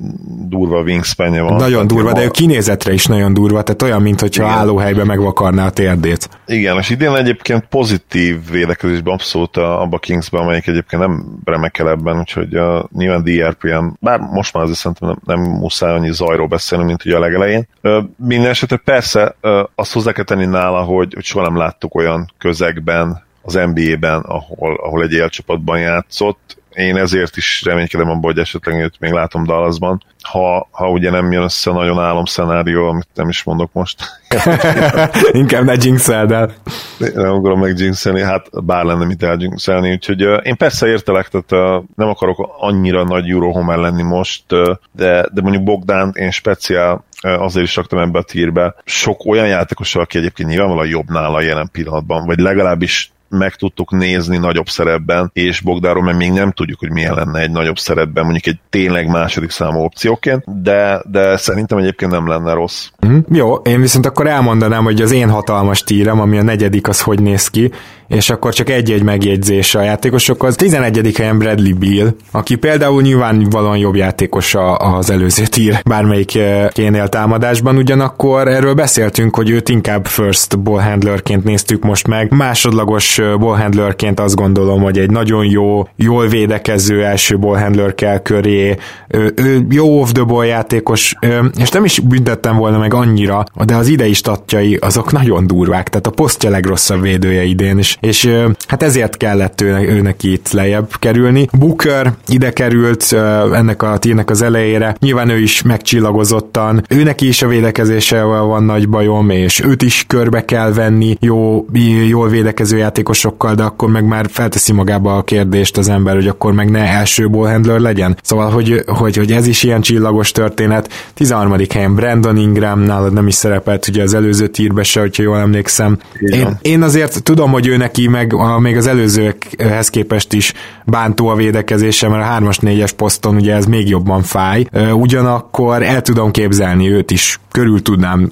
[0.48, 1.56] durva wingspanje van.
[1.56, 6.30] Nagyon durva, de ő kinézetre is nagyon durva, tehát olyan, mintha állóhelybe megvakarná a térdét.
[6.46, 12.20] Igen, és idén egyébként pozitív védekezésben abszolút abba a Kingsben, amelyik egyébként nem remekel ebben,
[12.20, 16.84] úgyhogy uh, nyilván DRPM, bár most már azért szerintem nem, nem muszáj annyi zajról beszélni,
[16.84, 17.68] mint ugye a legelején.
[18.16, 22.32] Minden esetre persze uh, azt hozzá kell tenni nála, hogy, hogy soha nem láttuk olyan
[22.38, 26.61] közegben, az NBA-ben, ahol, ahol egy élcsapatban játszott.
[26.74, 30.02] Én ezért is reménykedem abban, hogy esetleg őt még látom Dallasban.
[30.22, 34.22] Ha, ha ugye nem jön össze nagyon álom szenárió, amit nem is mondok most.
[35.32, 36.54] Inkább ne jinxeld el.
[36.98, 41.52] Nem akarom meg jinxelni, hát bár lenne mit eljinxelni, úgyhogy uh, én persze értelek, tehát
[41.52, 47.04] uh, nem akarok annyira nagy Eurohomer lenni most, uh, de, de mondjuk Bogdánt én speciál
[47.22, 48.76] azért is raktam ebbe a tírbe.
[48.86, 54.38] Sok olyan játékos, aki egyébként nyilvánvalóan jobb nála jelen pillanatban, vagy legalábbis meg tudtuk nézni
[54.38, 58.46] nagyobb szerepben, és Bogdáról mert még nem tudjuk, hogy milyen lenne egy nagyobb szerepben, mondjuk
[58.46, 62.88] egy tényleg második számú opcióként, de, de szerintem egyébként nem lenne rossz.
[63.08, 67.02] Mm, jó, én viszont akkor elmondanám, hogy az én hatalmas tírem, ami a negyedik, az
[67.02, 67.72] hogy néz ki,
[68.08, 70.56] és akkor csak egy-egy megjegyzés a játékosokhoz.
[70.56, 71.16] 11.
[71.18, 76.38] helyen Bradley Beal, aki például nyilvánvalóan jobb játékos az előző tír bármelyik
[76.72, 82.32] kénél támadásban, ugyanakkor erről beszéltünk, hogy őt inkább first ball handlerként néztük most meg.
[82.32, 89.34] Másodlagos ballhandlerként azt gondolom, hogy egy nagyon jó, jól védekező első ballhandler kell köré, ő,
[89.36, 91.16] ő jó off the ball játékos,
[91.60, 96.08] és nem is büntettem volna meg annyira, de az idei statjai azok nagyon durvák, tehát
[96.08, 98.30] a posztja legrosszabb védője idén, és, és
[98.68, 101.48] hát ezért kellett ő, őnek itt lejjebb kerülni.
[101.60, 103.14] Booker ide került
[103.54, 108.90] ennek a tírnek az elejére, nyilván ő is megcsillagozottan, őnek is a védekezéssel van nagy
[108.90, 111.66] bajom, és őt is körbe kell venni, jó,
[112.08, 116.28] jól védekező játékos játékosokkal, de akkor meg már felteszi magába a kérdést az ember, hogy
[116.28, 118.18] akkor meg ne első ballhandler legyen.
[118.22, 120.90] Szóval, hogy, hogy, hogy ez is ilyen csillagos történet.
[121.14, 121.56] 13.
[121.74, 125.98] helyen Brandon Ingram, nálad nem is szerepelt ugye az előző tírbe se, hogyha jól emlékszem.
[126.20, 130.54] Én, én azért tudom, hogy ő neki meg a, még az előzőkhez képest is
[130.86, 134.66] bántó a védekezése, mert a 3-as, 4-es poszton ugye ez még jobban fáj.
[134.94, 138.30] Ugyanakkor el tudom képzelni őt is, körül tudnám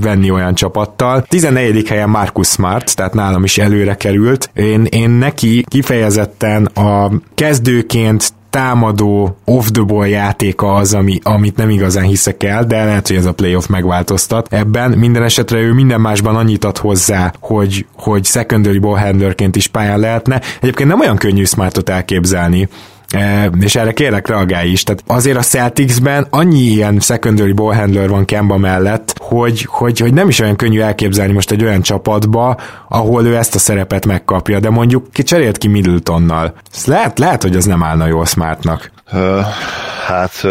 [0.00, 1.24] venni olyan csapattal.
[1.28, 1.88] 14.
[1.88, 4.50] helyen Marcus Smart, tehát nálam is előre került.
[4.54, 12.42] Én, én neki kifejezetten a kezdőként támadó off-the-ball játéka az, ami, amit nem igazán hiszek
[12.42, 14.52] el, de lehet, hogy ez a playoff megváltoztat.
[14.52, 19.66] Ebben minden esetre ő minden másban annyit ad hozzá, hogy, hogy secondary ball handlerként is
[19.66, 20.40] pályán lehetne.
[20.60, 22.68] Egyébként nem olyan könnyű Smartot elképzelni,
[23.60, 24.82] és erre kérlek reagálj is.
[24.82, 30.14] Tehát azért a Celticsben annyi ilyen secondary ball handler van Kemba mellett, hogy, hogy, hogy
[30.14, 32.56] nem is olyan könnyű elképzelni most egy olyan csapatba,
[32.88, 36.54] ahol ő ezt a szerepet megkapja, de mondjuk ki cserélt ki Middletonnal.
[36.84, 38.91] lehet, lehet, hogy az nem állna jól Smartnak.
[40.06, 40.44] Hát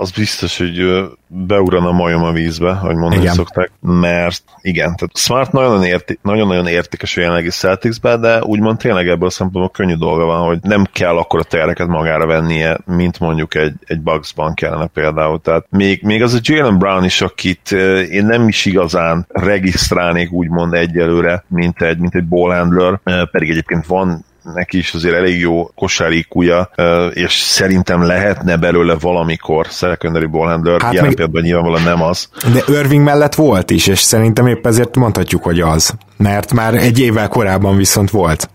[0.00, 3.34] az biztos, hogy beugran a majom a vízbe, hogy mondani igen.
[3.34, 9.08] szokták, mert igen, tehát Smart nagyon-nagyon, érti, nagyon-nagyon értékes a jelenlegi celtics de úgymond tényleg
[9.08, 13.18] ebből a szempontból könnyű dolga van, hogy nem kell akkor a tereket magára vennie, mint
[13.18, 15.40] mondjuk egy, egy Bugsban kellene például.
[15.40, 17.72] Tehát még, még az a Jalen Brown is, akit
[18.10, 24.24] én nem is igazán regisztrálnék úgymond egyelőre, mint egy, mint egy ballhandler, pedig egyébként van
[24.54, 26.70] neki is azért elég jó kosárikúja,
[27.10, 31.16] és szerintem lehetne belőle valamikor secondary ballhandler, hát jelen meg...
[31.16, 32.28] például nyilvánvalóan nem az.
[32.52, 36.98] De Irving mellett volt is, és szerintem épp ezért mondhatjuk, hogy az mert már egy
[36.98, 38.50] évvel korábban viszont volt.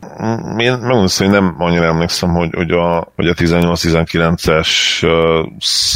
[0.57, 4.69] Én megmondom, hogy nem annyira emlékszem, hogy, hogy a, hogy a 18-19-es
[5.03, 5.47] uh,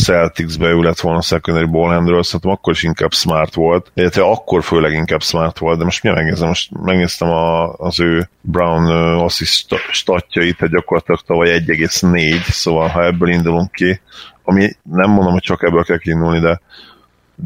[0.04, 4.94] Celtics-be ő lett volna secondary ballhandler, szerintem akkor is inkább smart volt, illetve akkor főleg
[4.94, 9.76] inkább smart volt, de most mi megnézem, most megnéztem a, az ő Brown uh, assist
[9.92, 14.02] statjait, tehát gyakorlatilag tavaly 1,4, szóval ha ebből indulunk ki,
[14.44, 16.62] ami nem mondom, hogy csak ebből kell kiindulni, de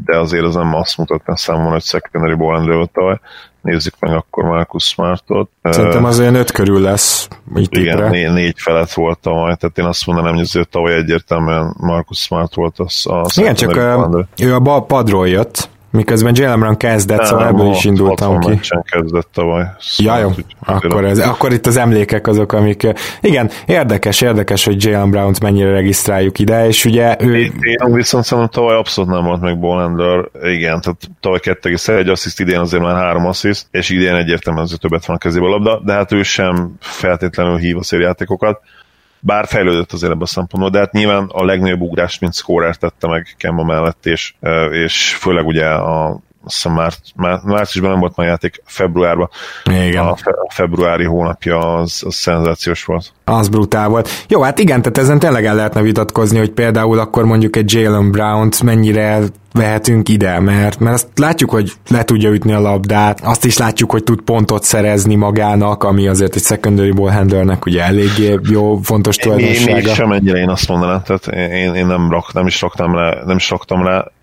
[0.04, 3.20] de azért az nem azt mutatna számomra, hogy secondary ball tavaly.
[3.66, 5.50] Nézzük meg akkor Marcus Smartot.
[5.62, 7.28] Szerintem az olyan öt körül lesz.
[7.56, 11.74] Így Igen, né- négy felett volt tavaly, tehát én azt mondanám, hogy azért tavaly egyértelműen
[11.78, 13.76] Marcus Smart volt az a Igen, csak
[14.36, 18.60] ő a padról jött, miközben Jalen Brown kezdett, nem, szóval ebből is indultam ki.
[18.68, 19.64] Nem, kezdett tavaly.
[19.96, 20.30] Ja, jó.
[20.64, 22.86] Akkor, ez, akkor itt az emlékek azok, amik...
[23.20, 27.36] Igen, érdekes, érdekes, hogy Jalen Brown-t mennyire regisztráljuk ide, és ugye ő...
[27.36, 32.40] Én, én viszont szerintem tavaly abszolút nem volt meg Bolander, igen, tehát tavaly 2,1 assziszt,
[32.40, 35.80] idén azért már 3 assziszt, és idén egyértelműen azért többet van a kezébe a labda,
[35.84, 38.60] de hát ő sem feltétlenül hív a szériátékokat
[39.26, 43.08] bár fejlődött azért ebben a szempontból, de hát nyilván a legnagyobb ugrás, mint scorer tette
[43.08, 44.34] meg Kemba mellett, és,
[44.70, 49.28] és főleg ugye a azt hiszem már, már, márciusban nem volt már játék, februárban.
[49.64, 50.06] Igen.
[50.06, 53.12] A, fe, a februári hónapja az, az szenzációs volt.
[53.24, 54.08] Az brutál volt.
[54.28, 58.10] Jó, hát igen, tehát ezen tényleg el lehetne vitatkozni, hogy például akkor mondjuk egy Jalen
[58.10, 63.44] Brown-t mennyire vehetünk ide, mert, mert azt látjuk, hogy le tudja ütni a labdát, azt
[63.44, 68.38] is látjuk, hogy tud pontot szerezni magának, ami azért egy secondary ball handlernek ugye eléggé
[68.42, 69.78] jó, fontos tulajdonsága.
[69.78, 72.94] Én, én sem ennyire én azt mondanám, tehát én, én nem, rak, nem is raktam
[72.94, 74.14] le, nem is raktam le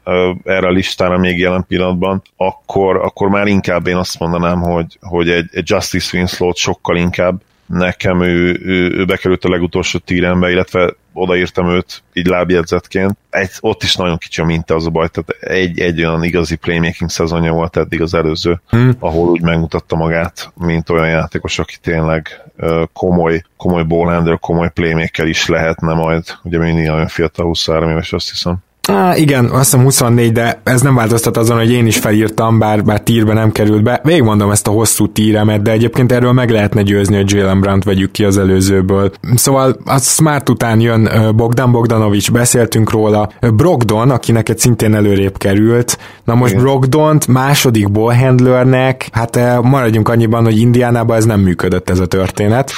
[0.44, 5.30] erre a listára még jelen pillanatban, akkor, akkor már inkább én azt mondanám, hogy, hogy
[5.30, 10.94] egy, egy Justice Winslow sokkal inkább nekem ő, ő, ő bekerült a legutolsó tírembe, illetve
[11.14, 13.18] odaírtam őt így lábjegyzetként.
[13.30, 16.56] Egy, ott is nagyon kicsi a minta az a baj, tehát egy, egy olyan igazi
[16.56, 18.96] playmaking szezonja volt eddig az előző, hmm.
[19.00, 25.28] ahol úgy megmutatta magát, mint olyan játékos, aki tényleg uh, komoly, komoly ballhandler, komoly playmaker
[25.28, 28.58] is lehetne majd, ugye mindig nagyon fiatal 23 éves, azt hiszem.
[28.94, 32.84] Á, igen, azt hiszem 24, de ez nem változtat azon, hogy én is felírtam, bár,
[32.84, 34.02] bár tírbe nem került be.
[34.04, 38.12] Végigmondom ezt a hosszú tíremet, de egyébként erről meg lehetne győzni, hogy Jalen Brandt vegyük
[38.12, 39.12] ki az előzőből.
[39.36, 43.30] Szóval a Smart után jön Bogdan Bogdanovics, beszéltünk róla.
[43.54, 45.98] Brogdon, aki neked szintén előrébb került.
[46.24, 46.64] Na most igen.
[46.64, 52.72] Brogdont második ballhandlernek, hát maradjunk annyiban, hogy Indiánában ez nem működött ez a történet.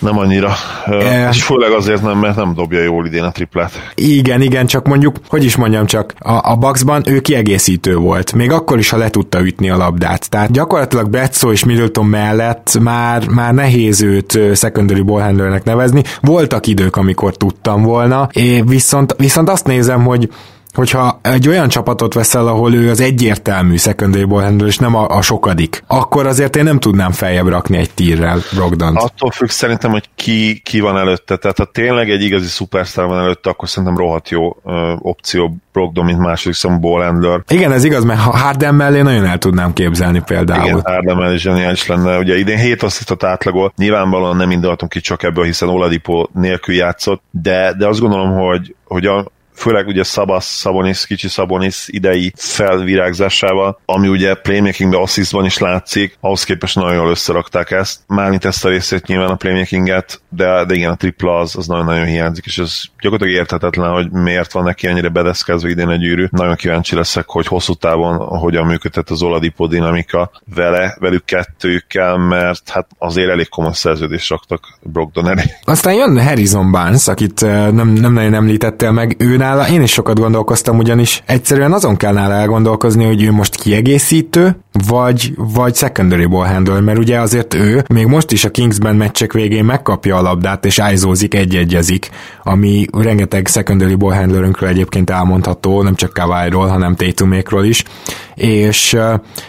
[0.00, 0.52] Nem annyira.
[0.86, 1.28] E...
[1.28, 3.92] És főleg azért nem, mert nem dobja jól idén a triplát.
[3.94, 8.50] Igen, igen, csak mondjuk, hogy is mondjam csak, a, a Bucksban ő kiegészítő volt, még
[8.50, 10.30] akkor is, ha le tudta ütni a labdát.
[10.30, 16.02] Tehát gyakorlatilag Bledsoe és Middleton mellett már, már nehéz őt secondary ballhandlernek nevezni.
[16.20, 20.28] Voltak idők, amikor tudtam volna, és viszont, viszont azt nézem, hogy
[20.74, 25.08] hogyha egy olyan csapatot veszel, ahol ő az egyértelmű secondary ball handler, és nem a,
[25.08, 28.96] a sokadik, akkor azért én nem tudnám feljebb rakni egy tírrel Brogdon.
[28.96, 31.36] Attól függ szerintem, hogy ki, ki van előtte.
[31.36, 36.04] Tehát ha tényleg egy igazi szupersztár van előtte, akkor szerintem rohadt jó ö, opció Brogdon,
[36.04, 37.42] mint második számú ball handler.
[37.48, 40.64] Igen, ez igaz, mert Harden mellé nagyon el tudnám képzelni például.
[40.64, 42.18] Igen, Harden mellé zseniális lenne.
[42.18, 47.22] Ugye idén 7 asszisztot átlagol, nyilvánvalóan nem indulhatunk ki csak ebből, hiszen Oladipo nélkül játszott,
[47.30, 49.30] de, de azt gondolom, hogy, hogy a,
[49.60, 56.44] főleg ugye Szabasz, Szabonis, kicsi Szabonis idei felvirágzásával, ami ugye playmakingben, assistban is látszik, ahhoz
[56.44, 58.00] képest nagyon jól összerakták ezt.
[58.06, 62.06] Mármint ezt a részét nyilván a playmakinget, de, de igen, a tripla az, az nagyon-nagyon
[62.06, 66.26] hiányzik, és ez gyakorlatilag érthetetlen, hogy miért van neki ennyire bedeszkezve idén egy gyűrű.
[66.30, 72.70] Nagyon kíváncsi leszek, hogy hosszú távon hogyan működhet az Oladipo dinamika vele, velük kettőjükkel, mert
[72.70, 75.42] hát azért elég komoly szerződést raktak Brogdon elé.
[75.64, 79.68] Aztán jön Harrison Barnes, akit nem, nem nagyon említettél meg, ő nála.
[79.68, 81.22] Én is sokat gondolkoztam, ugyanis.
[81.26, 84.56] Egyszerűen azon kell nála elgondolkozni, hogy ő most kiegészítő,
[84.88, 89.32] vagy, vagy secondary ball handler, mert ugye azért ő még most is a Kingsben meccsek
[89.32, 92.10] végén megkapja a labdát, és ájzózik, egy-egyezik,
[92.42, 97.84] ami rengeteg secondary ball handlerünkről egyébként elmondható, nem csak Kawai-ról, hanem Tatumékról is,
[98.34, 98.96] és,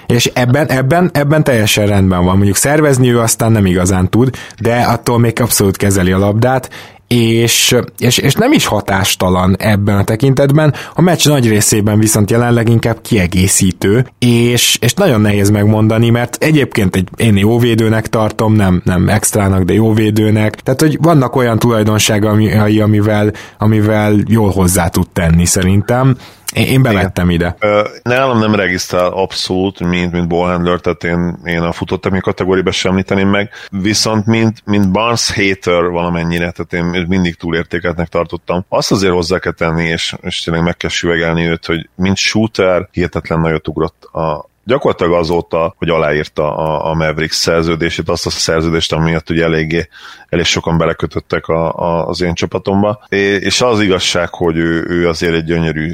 [0.07, 2.35] és ebben, ebben, ebben teljesen rendben van.
[2.35, 6.69] Mondjuk szervezni ő aztán nem igazán tud, de attól még abszolút kezeli a labdát,
[7.11, 12.69] és, és, és nem is hatástalan ebben a tekintetben, a meccs nagy részében viszont jelenleg
[12.69, 18.81] inkább kiegészítő, és, és nagyon nehéz megmondani, mert egyébként egy, én jó védőnek tartom, nem,
[18.85, 25.07] nem extrának, de jó védőnek, tehát hogy vannak olyan tulajdonságai, amivel, amivel jól hozzá tud
[25.13, 26.17] tenni szerintem,
[26.53, 27.55] én, én bevettem Igen.
[27.59, 27.79] ide.
[28.03, 33.29] Nálam nem regisztrál abszolút, mint, mint ballhandler, tehát én, én a futott kategóriába sem említeném
[33.29, 38.65] meg, viszont mint, mint Barnes hater valamennyire, tehát én mindig túlértékeltnek tartottam.
[38.69, 42.87] Azt azért hozzá kell tenni, és, és tényleg meg kell süvegelni őt, hogy mint shooter
[42.91, 48.93] hihetetlen nagyot ugrott a, gyakorlatilag azóta, hogy aláírta a, a Mavericks szerződését, azt a szerződést,
[48.93, 49.87] amiatt ugye eléggé,
[50.29, 53.05] elég sokan belekötöttek a, a, az én csapatomba.
[53.39, 55.93] És az igazság, hogy ő, ő azért egy gyönyörű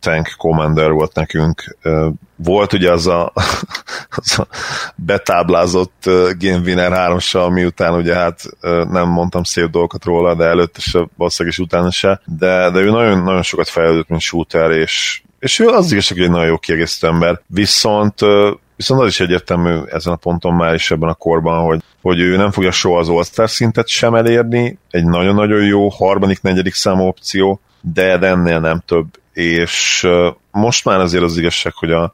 [0.00, 1.76] tank commander volt nekünk.
[2.36, 3.32] Volt ugye az a,
[4.16, 4.46] az a
[4.94, 6.02] betáblázott
[6.38, 8.42] game winner háromsal, miután ugye hát
[8.90, 12.90] nem mondtam szép dolgokat róla, de előtte se, valószínűleg is utána se, de, de ő
[12.90, 16.58] nagyon, nagyon sokat fejlődött, mint shooter, és, és ő az igazság, hogy egy nagyon jó
[16.58, 18.14] kiegészítő ember, viszont
[18.78, 22.36] Viszont az is egyértelmű ezen a ponton már is ebben a korban, hogy, hogy ő
[22.36, 27.60] nem fogja soha az all szintet sem elérni, egy nagyon-nagyon jó harmadik, negyedik számú opció,
[27.80, 29.06] de ennél nem több,
[29.38, 30.08] és
[30.50, 32.12] most már azért az igazság, hogy a,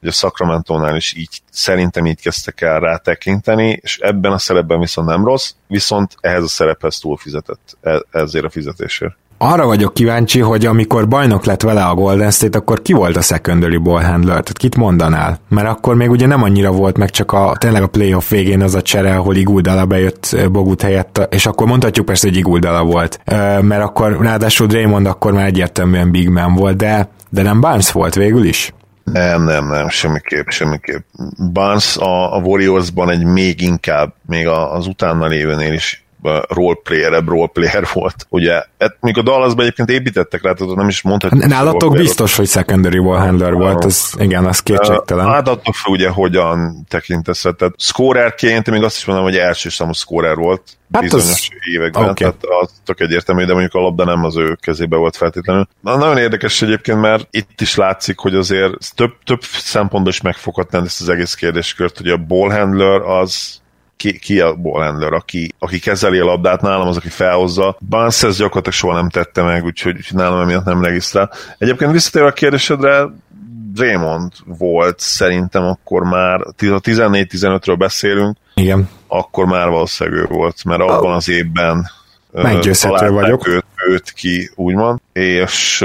[0.00, 4.80] hogy a Sacramento-nál is így, szerintem így kezdtek el rá tekinteni, és ebben a szerepben
[4.80, 9.94] viszont nem rossz, viszont ehhez a szerephez túl fizetett e, ezért a fizetésért arra vagyok
[9.94, 14.02] kíváncsi, hogy amikor bajnok lett vele a Golden State, akkor ki volt a secondary ball
[14.02, 14.32] handler?
[14.32, 15.38] Tehát kit mondanál?
[15.48, 18.74] Mert akkor még ugye nem annyira volt meg csak a, tényleg a playoff végén az
[18.74, 23.20] a csere, ahol Iguldala bejött Bogut helyett, és akkor mondhatjuk persze, hogy Iguldala volt.
[23.60, 28.14] Mert akkor ráadásul Draymond akkor már egyértelműen big man volt, de, de nem Barnes volt
[28.14, 28.74] végül is?
[29.04, 31.00] Nem, nem, nem, semmiképp, semmiképp.
[31.52, 36.04] Barnes a, a Warriorsban egy még inkább, még az utána lévőnél is
[36.48, 38.26] roleplayer roleplayer volt.
[38.28, 41.46] Ugye, hát, még a Dallasban egyébként építettek rá, tehát nem is mondhatjuk.
[41.46, 45.26] Nálatok biztos, hogy secondary wall handler volt, ez, igen, az kétségtelen.
[45.26, 49.92] Hát attól fel ugye, hogyan tekintesz, tehát scorerként, még azt is mondom, hogy első számú
[49.92, 51.48] scorer volt, hát bizonyos az...
[51.72, 52.14] években, okay.
[52.14, 55.68] tehát az tök egyértelmű, de mondjuk a labda nem az ő kezébe volt feltétlenül.
[55.80, 60.86] Na, nagyon érdekes egyébként, mert itt is látszik, hogy azért több, több szempontból is megfoghatnánk
[60.86, 63.59] ezt az egész kérdéskört, hogy a ball handler az
[64.00, 67.76] ki, ki a ballhandler, aki, aki kezeli a labdát, nálam az, aki felhozza.
[67.88, 71.32] Barnes ezt gyakorlatilag soha nem tette meg, úgyhogy, úgyhogy nálam emiatt nem regisztrál.
[71.58, 73.08] Egyébként visszatérve a kérdésedre,
[73.76, 78.88] Raymond volt szerintem akkor már, ha 14-15-ről beszélünk, Igen.
[79.06, 81.90] akkor már valószínűleg ő volt, mert abban az évben
[82.32, 83.48] Meggyőzhető vagyok.
[83.48, 85.84] Őt, őt ki, úgymond, és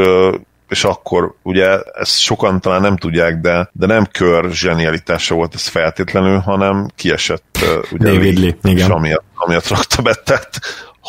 [0.67, 5.67] és akkor ugye ezt sokan talán nem tudják, de, de nem kör zsenialitása volt ez
[5.67, 7.57] feltétlenül, hanem kiesett
[7.91, 8.77] ugye David Lee, igen.
[8.77, 10.59] és amiatt, amiatt rakta be, tehát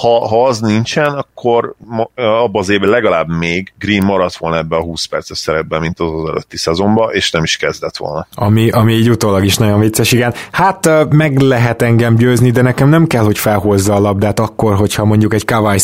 [0.00, 1.74] ha, ha az nincsen, akkor
[2.16, 6.10] abban az évben legalább még Green maradt volna ebbe a 20 perces szerepben, mint az
[6.12, 8.26] az előtti szezonban, és nem is kezdett volna.
[8.34, 10.34] Ami, ami így utólag is nagyon vicces, igen.
[10.52, 15.04] Hát meg lehet engem győzni, de nekem nem kell, hogy felhozza a labdát akkor, hogyha
[15.04, 15.78] mondjuk egy Kawai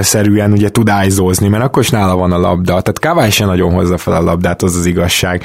[0.00, 2.66] szerűen ugye tud ájzózni, mert akkor is nála van a labda.
[2.66, 5.44] Tehát Kawai sem nagyon hozza fel a labdát, az az igazság.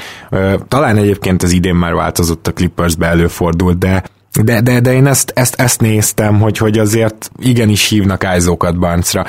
[0.68, 4.02] Talán egyébként az idén már változott a Clippersbe előfordult, de
[4.42, 9.24] De, de, de én ezt, ezt, ezt néztem, hogy, hogy azért igenis hívnak ájzókat Barnesra.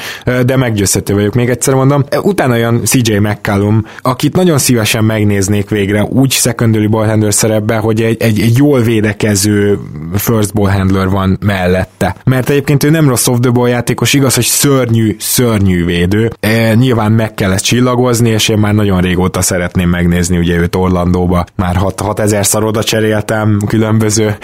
[0.46, 2.04] De meggyőzhető vagyok, még egyszer mondom.
[2.22, 8.02] Utána olyan CJ McCallum, akit nagyon szívesen megnéznék végre úgy secondary ball handler szerepbe, hogy
[8.02, 9.80] egy, egy, egy jól védekező
[10.14, 12.16] first ball handler van mellette.
[12.24, 16.32] Mert egyébként ő nem rossz off the ball játékos, igaz, hogy szörnyű, szörnyű védő.
[16.40, 20.76] E, nyilván meg kell ezt csillagozni, és én már nagyon régóta szeretném megnézni ugye őt
[20.76, 21.46] Orlandóba.
[21.56, 24.36] Már 6000 szor oda cseréltem különböző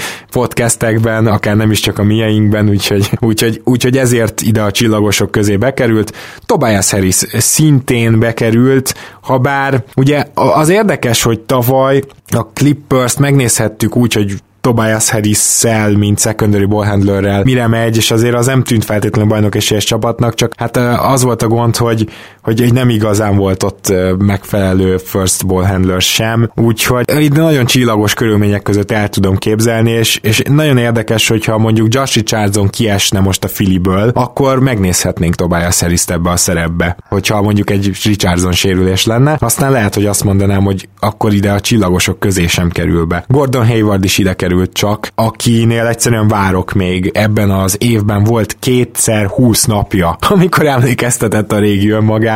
[0.47, 5.57] podcastekben, akár nem is csak a mieinkben, úgyhogy, úgyhogy, úgyhogy ezért ide a csillagosok közé
[5.57, 6.13] bekerült.
[6.45, 14.13] Tobias Harris szintén bekerült, ha bár ugye az érdekes, hogy tavaly a Clippers-t megnézhettük úgy,
[14.13, 19.55] hogy Tobias Harris-szel, mint secondary ballhandlerrel mire megy, és azért az nem tűnt feltétlenül bajnok
[19.55, 22.09] esélyes csapatnak, csak hát az volt a gond, hogy,
[22.47, 28.91] hogy nem igazán volt ott megfelelő first ballhandler sem, úgyhogy itt nagyon csillagos körülmények között
[28.91, 34.11] el tudom képzelni, és, és nagyon érdekes, hogyha mondjuk Josh Richardson kiesne most a Filiből,
[34.13, 39.95] akkor megnézhetnénk Tobias harris ebbe a szerepbe, hogyha mondjuk egy Richardson sérülés lenne, aztán lehet,
[39.95, 43.25] hogy azt mondanám, hogy akkor ide a csillagosok közé sem kerül be.
[43.27, 47.11] Gordon Hayward is ide kerül sikerült csak, akinél egyszerűen várok még.
[47.13, 51.91] Ebben az évben volt kétszer 20 napja, amikor emlékeztetett a régi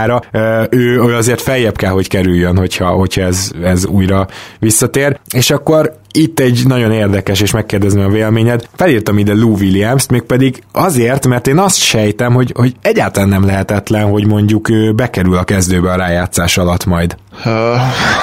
[0.08, 0.68] önmagára.
[0.70, 4.28] Ő, ő azért feljebb kell, hogy kerüljön, hogyha, hogyha ez, ez újra
[4.60, 5.20] visszatér.
[5.34, 8.68] És akkor itt egy nagyon érdekes, és megkérdezni a véleményed.
[8.76, 14.10] Felírtam ide Lou Williams-t, mégpedig azért, mert én azt sejtem, hogy, hogy egyáltalán nem lehetetlen,
[14.10, 17.16] hogy mondjuk ő bekerül a kezdőbe a rájátszás alatt majd.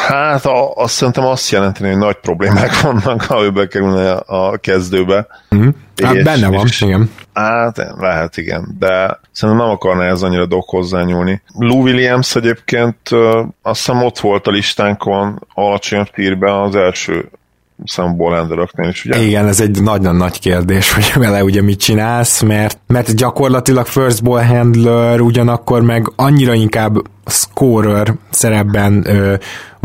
[0.06, 5.26] Hát a, azt szerintem azt jelenteni, hogy nagy problémák vannak, ha ő bekerülne a kezdőbe.
[5.50, 5.74] Uh-huh.
[6.02, 7.10] Hát benne van, és, igen.
[7.38, 11.42] Hát lehet, igen, de szerintem nem akarná ez annyira dok hozzányúlni.
[11.58, 12.98] Lou Williams egyébként
[13.62, 17.28] azt hiszem ott volt a listánkon alacsonyabb tírben az első
[17.84, 19.18] számból rendelőknél is, ugye?
[19.18, 24.22] Igen, ez egy nagyon nagy kérdés, hogy vele ugye mit csinálsz, mert, mert gyakorlatilag first
[24.22, 29.34] ball handler, ugyanakkor meg annyira inkább scorer szerepben ö,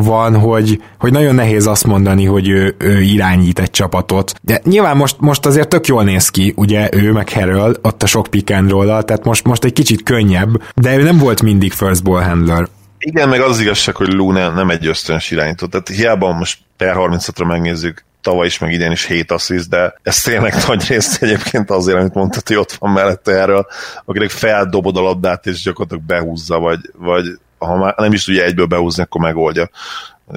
[0.03, 4.33] van, hogy, hogy nagyon nehéz azt mondani, hogy ő, ő irányít egy csapatot.
[4.41, 8.05] De nyilván most, most azért tök jól néz ki, ugye ő meg Harrell, ott a
[8.05, 11.71] sok pick and roll tehát most, most egy kicsit könnyebb, de ő nem volt mindig
[11.71, 12.67] first ball handler.
[12.97, 15.67] Igen, meg az igazság, hogy Luna nem egy ösztönös irányító.
[15.67, 20.21] Tehát hiába most per 36-ra megnézzük, tavaly is, meg idén is 7 assziszt, de ez
[20.21, 23.67] tényleg nagy részt egyébként azért, amit mondtad, hogy ott van mellette erről,
[24.05, 27.25] akinek feldobod a labdát, és gyakorlatilag behúzza, vagy, vagy
[27.65, 29.69] ha már nem is tudja egyből behúzni, akkor megoldja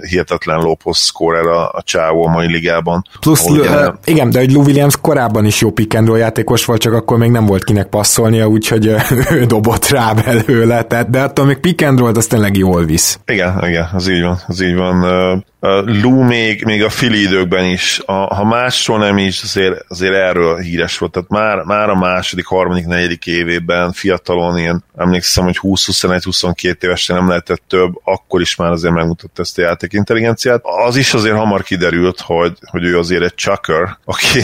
[0.01, 3.05] hihetetlen lóposz scorer a, a csávó a mai ligában.
[3.21, 6.81] Plusz, ugye, igen, de egy Lou Williams korábban is jó pick and roll játékos volt,
[6.81, 8.87] csak akkor még nem volt kinek passzolnia, úgyhogy
[9.31, 13.21] ő dobott rá belőle, tehát, de attól még pick and roll az tényleg jól visz.
[13.27, 15.05] Igen, igen, az így van, az így van.
[15.61, 20.59] Lou még, még a fili időkben is, a, ha másról nem is, azért, azért erről
[20.59, 21.13] híres volt.
[21.13, 27.29] Tehát már, már a második, harmadik, negyedik évében fiatalon ilyen, emlékszem, hogy 20-21-22 évesen nem
[27.29, 30.61] lehetett több, akkor is már azért megmutatta ezt a játék intelligenciát.
[30.87, 34.41] Az is azért hamar kiderült, hogy, hogy ő azért egy chucker, aki,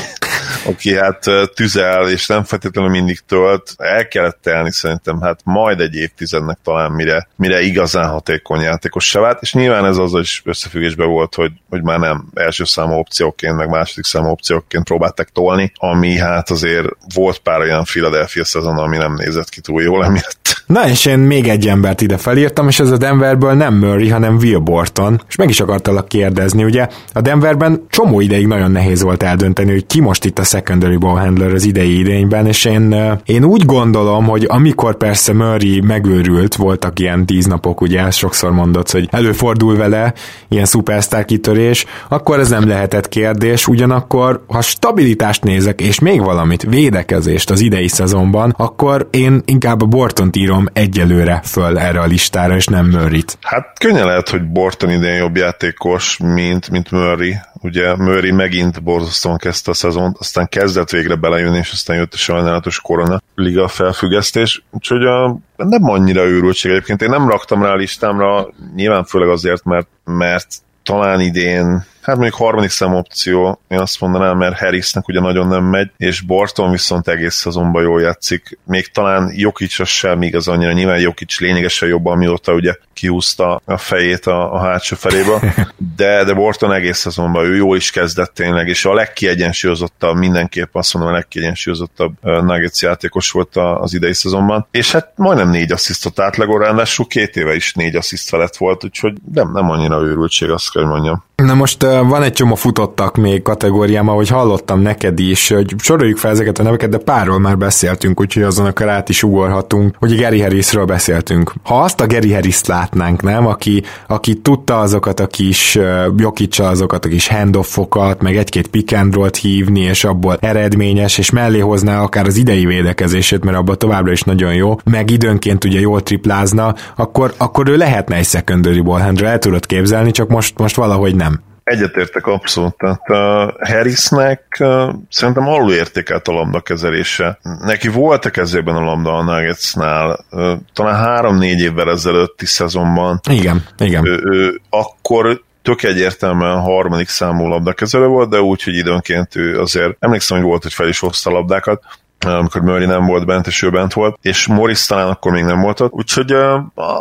[0.65, 3.75] aki hát tüzel, és nem feltétlenül mindig tölt.
[3.77, 9.21] El kellett telni szerintem, hát majd egy évtizednek talán, mire, mire igazán hatékony játékos se
[9.21, 13.57] vált, és nyilván ez az is összefüggésben volt, hogy, hogy már nem első számú opcióként,
[13.57, 18.97] meg második számú opcióként próbáltak tolni, ami hát azért volt pár olyan Philadelphia szezon, ami
[18.97, 20.62] nem nézett ki túl jól emiatt.
[20.73, 24.37] Na és én még egy embert ide felírtam, és ez a Denverből nem Murray, hanem
[24.37, 29.23] Will Borton, és meg is akartalak kérdezni, ugye a Denverben csomó ideig nagyon nehéz volt
[29.23, 33.45] eldönteni, hogy ki most itt a secondary ball handler az idei idényben, és én, én
[33.45, 39.09] úgy gondolom, hogy amikor persze Murray megőrült, voltak ilyen tíz napok, ugye sokszor mondott, hogy
[39.11, 40.13] előfordul vele
[40.49, 46.67] ilyen szupersztár kitörés, akkor ez nem lehetett kérdés, ugyanakkor ha stabilitást nézek, és még valamit,
[46.69, 52.55] védekezést az idei szezonban, akkor én inkább a Bortont írom egyelőre föl erre a listára,
[52.55, 53.39] és nem Murray-t.
[53.41, 57.37] Hát könnyen lehet, hogy Borton idén jobb játékos, mint, mint Murray.
[57.61, 62.17] Ugye Murray megint borzasztóan kezdte a szezont, aztán kezdett végre belejönni, és aztán jött a
[62.17, 67.03] sajnálatos korona liga felfüggesztés, úgyhogy a, nem annyira őrültség egyébként.
[67.03, 70.47] Én nem raktam rá a listámra, nyilván főleg azért, mert, mert
[70.83, 75.65] talán idén Hát mondjuk harmadik szem opció, én azt mondanám, mert Harrisnek ugye nagyon nem
[75.65, 78.59] megy, és Borton viszont egész szezonban jól játszik.
[78.65, 84.27] Még talán Jokic sem igaz annyira, nyilván Jokic lényegesen jobb, amióta ugye kiúzta a fejét
[84.27, 85.55] a, a hátsó felébe,
[85.97, 90.95] de, de Borton egész szezonban ő jól is kezdett tényleg, és a legkiegyensúlyozottabb, mindenképp azt
[90.95, 96.59] mondom, a legkiegyensúlyozottabb Nuggets játékos volt az idei szezonban, és hát majdnem négy asszisztot átlagol,
[96.59, 100.85] ráadásul két éve is négy assziszt felett volt, úgyhogy nem, nem annyira őrültség, azt kell
[100.85, 101.25] mondjam.
[101.45, 106.31] Na most van egy csomó futottak még kategóriám, ahogy hallottam neked is, hogy soroljuk fel
[106.31, 109.97] ezeket a neveket, de párról már beszéltünk, úgyhogy azon a át is ugorhatunk.
[110.01, 111.53] Ugye Gary Harrisről beszéltünk.
[111.63, 115.79] Ha azt a Gary Harris-t látnánk, nem, aki, aki tudta azokat a kis
[116.17, 118.97] Jokicsa azokat a kis handoffokat, meg egy-két pick
[119.41, 124.23] hívni, és abból eredményes, és mellé hozná akár az idei védekezését, mert abban továbbra is
[124.23, 129.39] nagyon jó, meg időnként ugye jól triplázna, akkor, akkor ő lehetne egy secondary ballhandler, el
[129.39, 131.32] tudod képzelni, csak most, most valahogy nem.
[131.65, 132.77] Egyetértek abszolút.
[132.77, 137.39] Tehát uh, Harrisnek uh, szerintem alulértékelt a lambda kezelése.
[137.61, 143.21] Neki volt a kezében a lambda a Nuggetsnál, uh, talán három-négy évvel ezelőtti szezonban.
[143.31, 144.07] Igen, igen.
[144.07, 149.97] Ő, ő, akkor tök egyértelműen harmadik számú labdakezelő volt, de úgy, hogy időnként ő azért
[149.99, 151.83] emlékszem, hogy volt, hogy fel is hozta labdákat,
[152.25, 155.61] amikor Murray nem volt bent, és ő bent volt, és Morris talán akkor még nem
[155.61, 156.33] volt ott, úgyhogy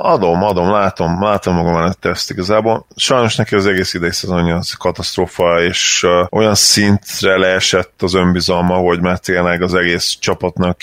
[0.01, 2.85] adom, adom, látom, látom magam előtt ezt igazából.
[2.95, 9.01] Sajnos neki az egész idei szezonja az katasztrófa, és olyan szintre leesett az önbizalma, hogy
[9.01, 10.77] már tényleg az egész csapatnak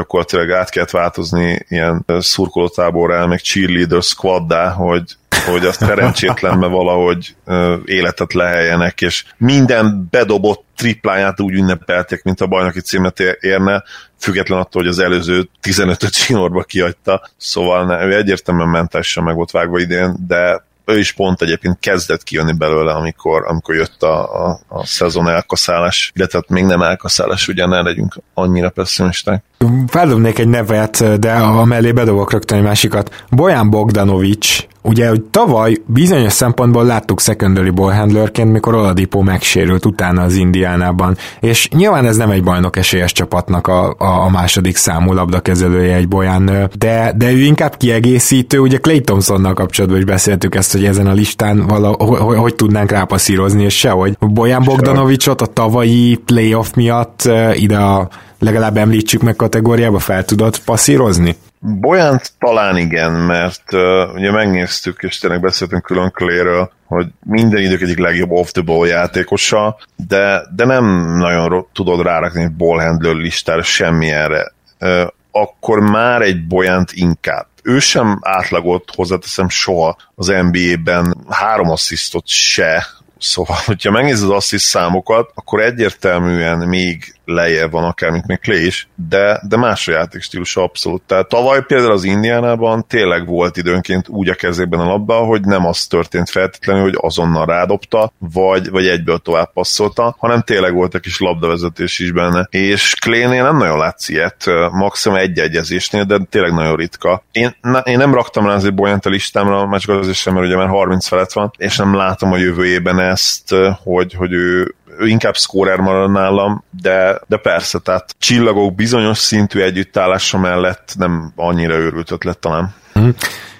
[0.00, 5.02] gyakorlatilag át kellett változni ilyen szurkolótáborrá, meg cheerleader squaddá, hogy
[5.46, 12.46] hogy azt szerencsétlenbe valahogy ö, életet leheljenek, és minden bedobott tripláját úgy ünnepelték, mint a
[12.46, 13.82] bajnoki címet érne,
[14.18, 19.50] független attól, hogy az előző 15-öt csinorba kiadta, szóval ne, ő egyértelműen mentálisan meg volt
[19.50, 24.60] vágva idén, de ő is pont egyébként kezdett kijönni belőle, amikor, amikor jött a, a,
[24.68, 29.44] a szezon elkaszálás, illetve még nem elkaszálás, ugye ne legyünk annyira pessimisták.
[29.86, 33.24] Feldobnék egy nevet, de a mellé bedobok rögtön egy másikat.
[33.30, 40.22] Bojan Bogdanovics Ugye, hogy tavaly bizonyos szempontból láttuk secondary ball handlerként, mikor Oladipo megsérült utána
[40.22, 45.12] az Indiánában, és nyilván ez nem egy bajnok esélyes csapatnak a, a, a második számú
[45.12, 50.72] labdakezelője egy Boyan, de, de ő inkább kiegészítő, ugye Clay Thompsonnal kapcsolatban is beszéltük ezt,
[50.72, 54.16] hogy ezen a listán vala, hogy, hogy tudnánk rápasszírozni, és sehogy.
[54.20, 58.08] Bojan Bogdanovicsot a tavalyi playoff miatt ide a
[58.38, 61.36] legalább említsük meg kategóriába fel tudod passzírozni?
[61.62, 67.80] Bolyánt talán igen, mert uh, ugye megnéztük, és tényleg beszéltünk külön Clay-ről, hogy minden idők
[67.80, 70.84] egyik legjobb off-the-ball játékosa, de, de nem
[71.16, 74.52] nagyon tudod rárakni egy ballhandler listára semmilyenre.
[74.80, 77.46] Uh, akkor már egy Bolyánt inkább.
[77.62, 82.86] Ő sem átlagot hozzáteszem soha az NBA-ben, három asszisztot se,
[83.20, 88.66] Szóval, hogyha megnézed az assziszt számokat, akkor egyértelműen még lejjebb van akár, mint még Clay
[88.66, 91.02] is, de, de más a játékstílus abszolút.
[91.06, 95.66] Tehát tavaly például az Indiánában tényleg volt időnként úgy a kezében a labda, hogy nem
[95.66, 101.00] az történt feltétlenül, hogy azonnal rádobta, vagy, vagy egyből tovább passzolta, hanem tényleg volt egy
[101.00, 102.46] kis labdavezetés is benne.
[102.50, 107.22] És Claynél nem nagyon látsz ilyet, maximum egy egyezésnél, de tényleg nagyon ritka.
[107.32, 110.46] Én, na, én nem raktam rá azért Boyant a listámra, már csak azért sem, mert
[110.46, 114.74] ugye már 30 felett van, és nem látom a jövő évben ezt, hogy, hogy ő
[114.98, 121.32] ő inkább scorer marad nálam, de, de persze, tehát csillagok bizonyos szintű együttállása mellett nem
[121.36, 122.74] annyira őrült ötlet talán.
[122.98, 123.08] Mm.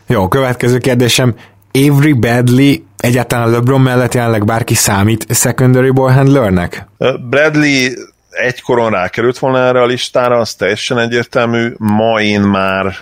[0.06, 1.34] Jó, következő kérdésem.
[1.72, 6.86] Avery Bradley egyáltalán LeBron mellett jelenleg bárki számít secondary ball handlernek?
[7.28, 7.92] Bradley
[8.30, 11.72] egykoron rákerült volna erre a listára, az teljesen egyértelmű.
[11.76, 12.94] Ma én már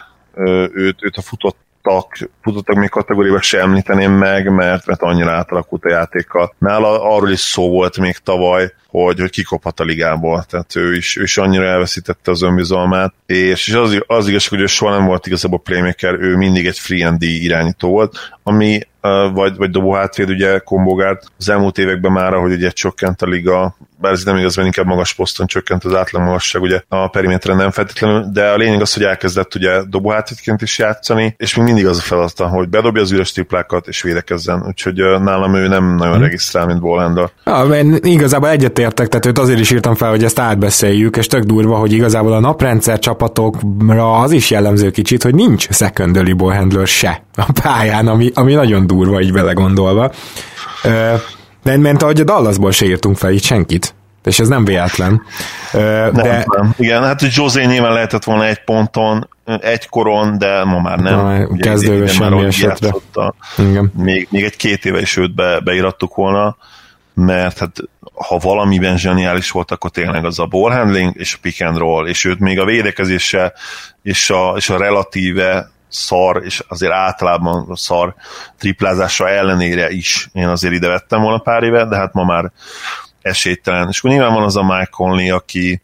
[0.74, 1.57] őt, őt a futott
[1.89, 6.55] futottak, futottak még kategóriába se említeném meg, mert, mert annyira átalakult a játéka.
[6.59, 8.72] Nála arról is szó volt még tavaly,
[9.05, 13.68] hogy, hogy kikophat a ligából, tehát ő is, ő is annyira elveszítette az önbizalmát, és,
[13.68, 17.07] és az, az igazság, hogy ő soha nem volt igazából playmaker, ő mindig egy free
[17.07, 18.80] and D irányító volt, ami
[19.32, 23.76] vagy, vagy dobó hátvéd, ugye kombogát az elmúlt években már, ahogy ugye csökkent a liga,
[24.01, 27.57] bár ez nem igaz, mert inkább magas poszton csökkent az átlag magasság, ugye a periméteren
[27.57, 31.64] nem feltétlenül, de a lényeg az, hogy elkezdett ugye dobó hátvédként is játszani, és még
[31.64, 35.94] mindig az a feladata, hogy bedobja az üres triplákat és védekezzen, úgyhogy nálam ő nem
[35.94, 36.22] nagyon hmm.
[36.22, 37.30] regisztrál, mint ballhandler.
[37.44, 38.49] Ja, igazából
[38.89, 42.32] egyetértek, tehát őt azért is írtam fel, hogy ezt átbeszéljük, és tök durva, hogy igazából
[42.32, 48.30] a naprendszer csapatokra az is jellemző kicsit, hogy nincs secondary ballhandler se a pályán, ami,
[48.34, 50.12] ami nagyon durva így belegondolva.
[51.62, 53.95] De ment, ahogy a Dallasból se írtunk fel itt senkit.
[54.24, 55.22] És ez nem véletlen.
[55.72, 56.11] De...
[56.12, 56.74] Nem, nem.
[56.76, 59.28] Igen, hát hogy José nyilván lehetett volna egy ponton,
[59.61, 61.14] egy koron, de ma már nem.
[61.14, 62.95] Na, kezdőbe semmi esetre.
[63.93, 66.57] Még, még egy két éve is őt be, beirattuk volna,
[67.19, 67.77] mert hát
[68.14, 72.07] ha valamiben zseniális volt, akkor tényleg az a ball handling és a pick and roll,
[72.07, 73.53] és őt még a védekezése
[74.03, 78.14] és a, és a relatíve szar, és azért általában szar
[78.59, 82.53] triplázása ellenére is én azért ide vettem volna pár éve, de hát ma már
[83.23, 83.89] esélytelen.
[83.89, 85.83] És akkor nyilván van az a Mike Conley, aki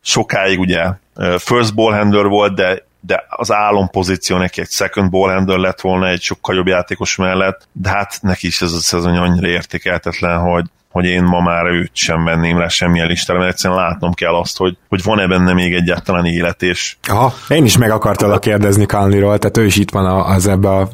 [0.00, 0.90] sokáig ugye
[1.38, 6.08] first ball handler volt, de de az álompozíció neki egy second ball handler lett volna
[6.08, 10.64] egy sokkal jobb játékos mellett, de hát neki is ez a szezon annyira értékeltetlen, hogy,
[10.90, 14.56] hogy én ma már őt sem venném le semmilyen listára, mert egyszerűen látnom kell azt,
[14.56, 16.96] hogy, hogy van-e benne még egyáltalán élet, és...
[17.08, 20.88] Aha, én is meg akartalak kérdezni Kalniról, tehát ő is itt van az ebbe a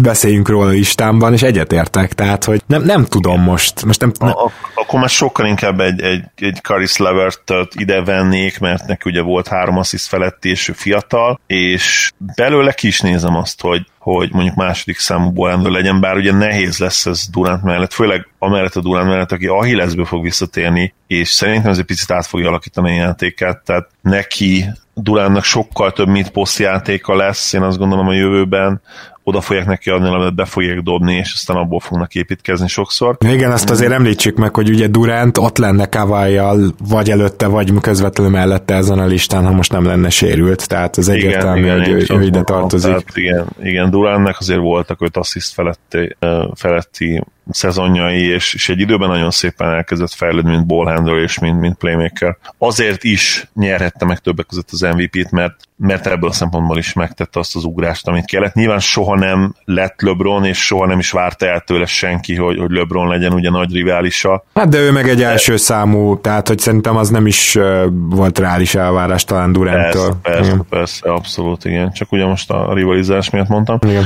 [0.00, 3.84] beszéljünk róla listámban, és egyetértek, tehát, hogy nem, nem tudom most.
[3.84, 4.28] most nem, nem.
[4.28, 9.22] A, akkor már sokkal inkább egy, egy, egy Karis Levert ide vennék, mert neki ugye
[9.22, 14.32] volt három assziszt feletti, és ő fiatal, és belőle ki is nézem azt, hogy, hogy
[14.32, 18.80] mondjuk második számú bolendő legyen, bár ugye nehéz lesz ez Durant mellett, főleg amellett a
[18.80, 23.02] Durant mellett, aki Ahillesből fog visszatérni, és szerintem ez egy picit át fogja alakítani a
[23.02, 24.64] játékát, tehát neki
[25.02, 28.80] Duránnak sokkal több mint posztjátéka lesz, én azt gondolom a jövőben,
[29.22, 33.16] oda fogják neki adni, amit be fogják dobni, és aztán abból fognak építkezni sokszor.
[33.18, 38.32] Igen, azt azért említsük meg, hogy ugye Durant ott lenne Kavajjal, vagy előtte, vagy közvetlenül
[38.32, 42.06] mellette ezen a listán, ha most nem lenne sérült, tehát ez egyértelmű, igen, hogy ő,
[42.08, 42.90] ő ide tartozik.
[42.90, 46.16] Tehát igen, igen, Durantnek azért voltak öt assziszt feletti,
[46.54, 51.76] feletti szezonjai, és, és egy időben nagyon szépen elkezdett fejlődni, mint ballhandler és mint, mint
[51.76, 52.36] playmaker.
[52.58, 57.38] Azért is nyerhette meg többek között az MVP-t, mert, mert ebből a szempontból is megtette
[57.38, 58.54] azt az ugrást, amit kellett.
[58.54, 62.70] Nyilván soha nem lett LeBron, és soha nem is várta el tőle senki, hogy, hogy
[62.70, 64.44] LeBron legyen ugye nagy riválisa.
[64.54, 65.58] Hát de ő meg egy első de...
[65.58, 67.58] számú, tehát hogy szerintem az nem is
[67.92, 70.16] volt reális elvárás talán Duranttől.
[70.22, 71.92] Persze, persze, persze, abszolút, igen.
[71.92, 73.78] Csak ugye most a rivalizás miatt mondtam.
[73.82, 74.04] Igen.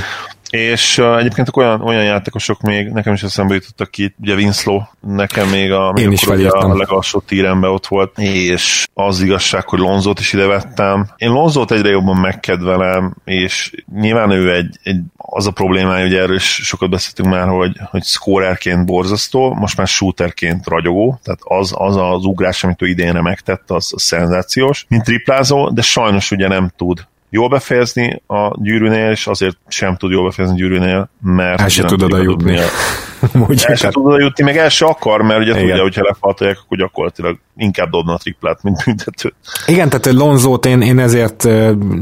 [0.55, 5.49] És uh, egyébként olyan, olyan játékosok még, nekem is eszembe jutottak ki, ugye Winslow, nekem
[5.49, 10.33] még a, Én is a legalsó tírembe ott volt, és az igazság, hogy Lonzót is
[10.33, 11.07] ide vettem.
[11.17, 16.37] Én Lonzót egyre jobban megkedvelem, és nyilván ő egy, egy az a problémája, hogy erről
[16.37, 21.97] is sokat beszéltünk már, hogy, hogy scorerként borzasztó, most már shooterként ragyogó, tehát az az,
[21.97, 26.71] az ugrás, amit ő idénre megtett, az, az szenzációs, mint triplázó, de sajnos ugye nem
[26.77, 31.61] tud jól befejezni a gyűrűnél, és azért sem tud jól befejezni a gyűrűnél, mert...
[31.61, 32.57] El se tud oda jutni.
[33.67, 35.67] el se tud oda jutni, meg el se akar, mert ugye Igen.
[35.67, 39.35] tudja, hogyha lefaltolják, akkor gyakorlatilag inkább dobna a triplát, mint büntetőt.
[39.67, 41.45] Igen, tehát Lonzót én, én ezért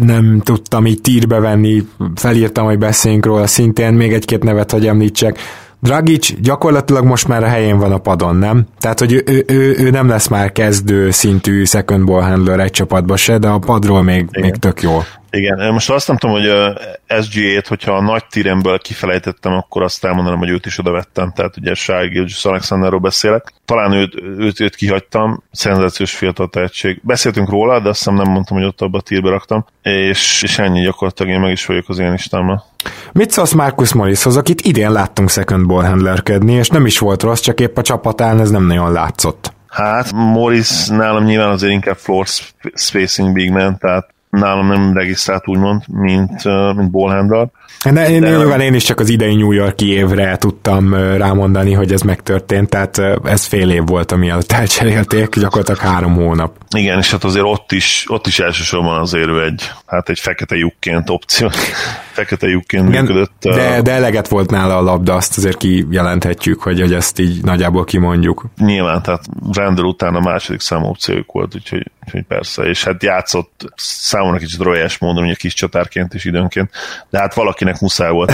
[0.00, 1.82] nem tudtam így tírbe venni,
[2.14, 5.38] felírtam, hogy beszéljünk róla szintén, még egy-két nevet, hogy említsek.
[5.80, 8.66] Dragic gyakorlatilag most már a helyén van a padon, nem?
[8.78, 12.70] Tehát, hogy ő, ő, ő, ő nem lesz már kezdő szintű second ball handler egy
[12.70, 15.02] csapatba se, de a padról még, még tök jó.
[15.34, 16.78] Igen, most azt nem tudom, hogy a
[17.22, 21.56] SGA-t, hogyha a nagy tíremből kifelejtettem, akkor azt elmondanám, hogy őt is oda vettem, tehát
[21.56, 23.52] ugye Shai Gilgis Alexanderról beszélek.
[23.64, 27.00] Talán őt, őt, őt kihagytam, szenzációs fiatal tehetség.
[27.02, 30.58] Beszéltünk róla, de azt hiszem nem mondtam, hogy ott abba a tírbe raktam, és, és
[30.58, 32.64] ennyi gyakorlatilag én meg is vagyok az én listámmal.
[33.12, 37.40] Mit szólsz Marcus Morrishoz, akit idén láttunk second ball handlerkedni, és nem is volt rossz,
[37.40, 39.52] csak épp a csapatán ez nem nagyon látszott.
[39.68, 42.26] Hát Morris nálam nyilván azért inkább floor
[42.74, 47.50] spacing big man, tehát nálam nem regisztrált úgymond, mint, mint ballhandler.
[47.90, 51.92] De, én, de, nyilván én is csak az idei New Yorki évre tudtam rámondani, hogy
[51.92, 56.56] ez megtörtént, tehát ez fél év volt, amiatt elcserélték, gyakorlatilag három hónap.
[56.76, 61.10] Igen, és hát azért ott is, ott is elsősorban azért egy, hát egy fekete lyukként
[61.10, 61.48] opció,
[62.12, 63.32] fekete lyukként Igen, működött.
[63.40, 67.84] De, de eleget volt nála a labda, azt azért kijelenthetjük, hogy, hogy ezt így nagyjából
[67.84, 68.44] kimondjuk.
[68.56, 73.72] Nyilván, tehát Randall után a második számú opciójuk volt, úgyhogy, úgyhogy persze, és hát játszott
[73.76, 76.70] számomra kicsit royás módon, ugye kis csatárként is időnként,
[77.10, 78.32] de hát valakinek muszáj volt.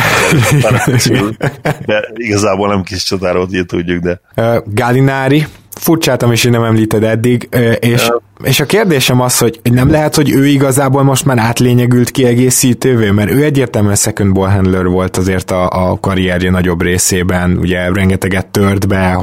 [1.87, 3.13] de igazából nem kis
[3.53, 4.21] így tudjuk, de...
[4.65, 7.49] Galinári, furcsáltam is, hogy nem említed eddig,
[7.81, 8.11] és,
[8.43, 13.31] és a kérdésem az, hogy nem lehet, hogy ő igazából most már átlényegült kiegészítővé, mert
[13.31, 18.89] ő egyértelműen second ball handler volt azért a, a karrierje nagyobb részében, ugye rengeteget tört
[18.89, 19.19] be,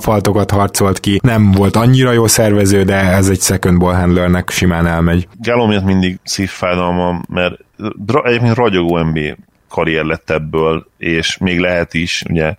[0.00, 4.86] faltokat harcolt ki, nem volt annyira jó szervező, de ez egy second ball handlernek simán
[4.86, 5.28] elmegy.
[5.38, 7.54] Gálom mindig szívfájdalmam, mert
[8.24, 9.36] egyébként ragyogó NBA
[9.70, 12.54] karrier lett ebből, és még lehet is, ugye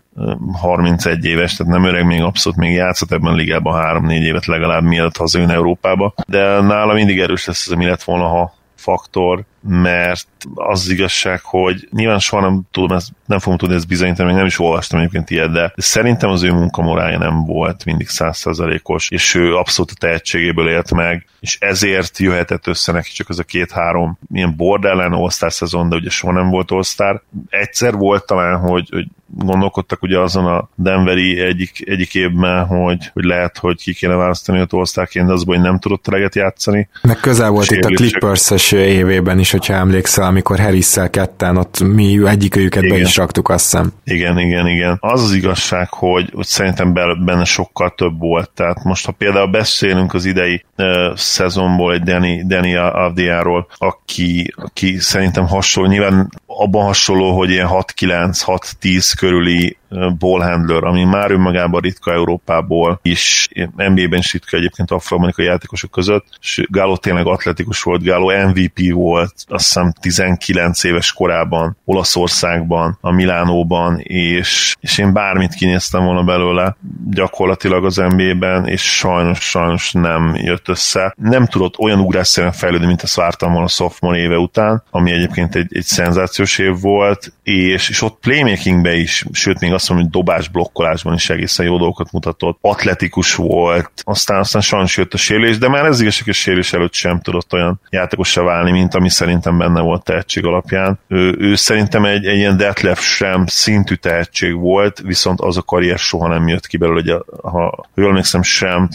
[0.54, 4.84] 31 éves, tehát nem öreg, még abszolút még játszott ebben a ligában 3-4 évet legalább
[4.84, 10.28] mielőtt hazajön Európába, de nála mindig erős lesz ez, mi lett volna, ha faktor, mert
[10.56, 14.46] az igazság, hogy nyilván soha nem tudom, ezt, nem fogom tudni ezt bizonyítani, még nem
[14.46, 19.56] is olvastam egyébként ilyet, de szerintem az ő munkamorája nem volt mindig százszerzalékos, és ő
[19.56, 24.56] abszolút a tehetségéből élt meg, és ezért jöhetett össze neki csak az a két-három ilyen
[24.56, 27.24] borderline all szezon, de ugye soha nem volt -Star.
[27.50, 33.24] Egyszer volt talán, hogy, hogy gondolkodtak ugye azon a Denveri egyik, egyik évben, hogy, hogy
[33.24, 36.90] lehet, hogy ki kéne választani a tolsztáként, de az, hogy nem tudott eleget játszani.
[37.02, 42.28] Meg közel volt itt a Clippers-es évében is, hogyha emlékszel, amikor harris ketten, ott mi
[42.28, 43.94] egyikőjüket be is raktuk, azt hiszem.
[44.04, 44.98] Igen, igen, igen.
[45.00, 48.50] Az az igazság, hogy, hogy szerintem benne sokkal több volt.
[48.56, 55.00] Tehát most, ha például beszélünk az idei uh, szezonból egy Danny, Danny Avdiáról, aki, aki
[55.00, 59.78] szerintem hasonló, nyilván abban hasonló, hogy ilyen 6-9-6-10 körüli
[60.18, 66.66] ballhandler, ami már önmagában ritka Európából is, NBA-ben is ritka egyébként afroamerikai játékosok között, és
[66.70, 74.00] Gáló tényleg atletikus volt, Gáló MVP volt, azt hiszem 19 éves korában, Olaszországban, a Milánóban,
[74.00, 76.76] és, és én bármit kinéztem volna belőle
[77.10, 81.14] gyakorlatilag az NBA-ben, és sajnos, sajnos nem jött össze.
[81.18, 85.56] Nem tudott olyan ugrásszerűen fejlődni, mint ezt vártam volna a sophomore éve után, ami egyébként
[85.56, 90.24] egy, egy szenzációs év volt, és, és ott playmakingbe is, sőt még azt mondom, hogy
[90.24, 95.58] dobás blokkolásban is egészen jó dolgokat mutatott, atletikus volt, aztán aztán sajnos jött a sérülés,
[95.58, 99.58] de már ez igazság, a sérülés előtt sem tudott olyan játékosra válni, mint ami szerintem
[99.58, 101.00] benne volt tehetség alapján.
[101.08, 105.98] Ő, ő szerintem egy, egy ilyen Detlef sem szintű tehetség volt, viszont az a karrier
[105.98, 108.90] soha nem jött ki belőle, hogy ha jól emlékszem sem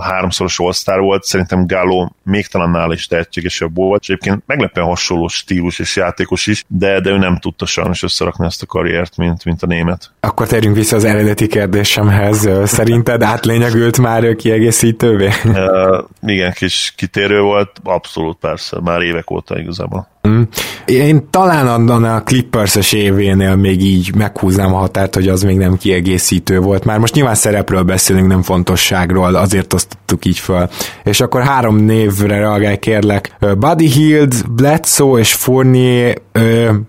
[0.00, 5.28] háromszoros all volt, szerintem Gáló még talán nála is tehetségesebb volt, és egyébként meglepően hasonló
[5.28, 9.44] stílus és játékos is, de, de ő nem tudta sajnos összerakni ezt a karriert, mint,
[9.44, 10.10] mint a német.
[10.28, 12.48] Akkor térjünk vissza az eredeti kérdésemhez.
[12.64, 15.28] Szerinted átlényegült már kiegészítővé?
[15.44, 20.08] uh, igen, kis kitérő volt, abszolút persze, már évek óta igazából.
[20.28, 20.42] Mm.
[20.84, 25.76] Én talán annan a Clippers-es événél még így meghúznám a határt, hogy az még nem
[25.76, 26.84] kiegészítő volt.
[26.84, 30.68] Már most nyilván szerepről beszélünk, nem fontosságról, azért osztottuk így föl.
[31.04, 33.36] És akkor három névre reagálj kérlek.
[33.58, 36.18] Buddy Hield, Bledsoe és Fournier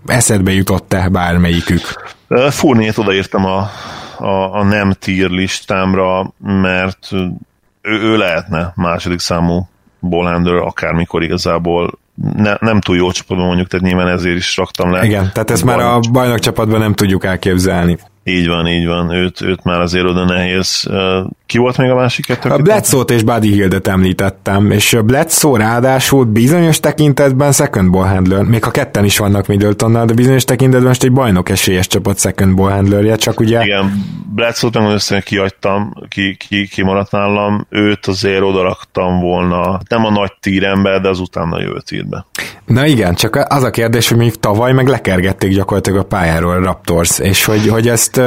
[0.05, 1.81] eszedbe jutott-e bármelyikük?
[2.49, 3.69] Fournier-t odaírtam a,
[4.17, 7.07] a, a nem tier listámra, mert
[7.81, 9.69] ő, ő lehetne második számú
[10.01, 11.99] ballhandler akármikor igazából
[12.35, 15.05] ne, nem túl jó csapatban mondjuk, tehát nyilván ezért is raktam le.
[15.05, 17.97] Igen, tehát ezt már a bajnok csapatban nem tudjuk elképzelni.
[18.29, 20.89] Így van, így van, őt, őt már azért oda nehéz.
[21.45, 22.49] Ki volt még a másik kettő?
[22.49, 28.43] A Bledsoe-t és Buddy Hildet említettem, és a Bledsoe ráadásul bizonyos tekintetben second ball handler,
[28.43, 32.55] még ha ketten is vannak Middletonnal, de bizonyos tekintetben most egy bajnok esélyes csapat second
[32.55, 33.63] ball handlerje, csak ugye...
[33.63, 34.05] Igen,
[34.35, 40.05] Bledsoe-t meg össze kiadtam, ki, ki, ki maradt nálam, őt azért oda raktam volna, nem
[40.05, 42.25] a nagy tírembe, de az utána jövő tírbe.
[42.65, 46.63] Na igen, csak az a kérdés, hogy még tavaly meg lekergették gyakorlatilag a pályáról a
[46.63, 48.18] Raptors, és hogy, hogy ezt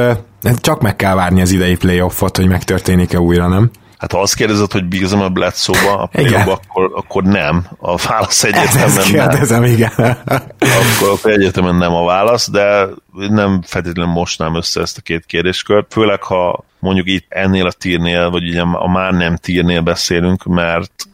[0.60, 3.70] csak meg kell várni az idei playoffot, hogy megtörténik-e újra, nem?
[4.02, 7.66] Hát ha azt kérdezed, hogy bízom a Bledsoe-ba, a playoff akkor, akkor nem.
[7.78, 9.72] A válasz egyértelműen kérdezem, nem.
[9.72, 9.90] igen.
[10.58, 15.92] akkor, akkor egyértelműen nem a válasz, de nem feltétlenül mostnám össze ezt a két kérdéskört,
[15.92, 21.06] főleg ha mondjuk itt ennél a tírnél, vagy ugye a már nem tírnél beszélünk, mert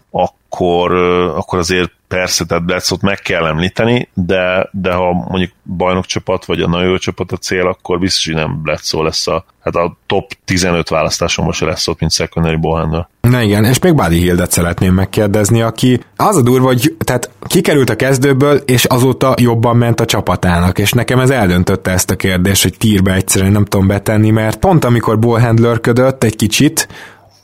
[0.51, 0.94] akkor,
[1.36, 6.68] akkor azért persze, tehát Bledsoe-t meg kell említeni, de, de ha mondjuk bajnokcsapat, vagy a
[6.68, 10.32] nagyon jó csapat a cél, akkor biztos, hogy nem Bledsoe lesz a, hát a top
[10.44, 13.09] 15 választáson most lesz ott, mint secondary ballhandler.
[13.20, 17.90] Na igen, és még Buddy Hildet szeretném megkérdezni, aki az a durva, hogy tehát kikerült
[17.90, 22.62] a kezdőből, és azóta jobban ment a csapatának, és nekem ez eldöntötte ezt a kérdést,
[22.62, 26.88] hogy tírbe egyszerűen nem tudom betenni, mert pont amikor ballhandlerködött egy kicsit,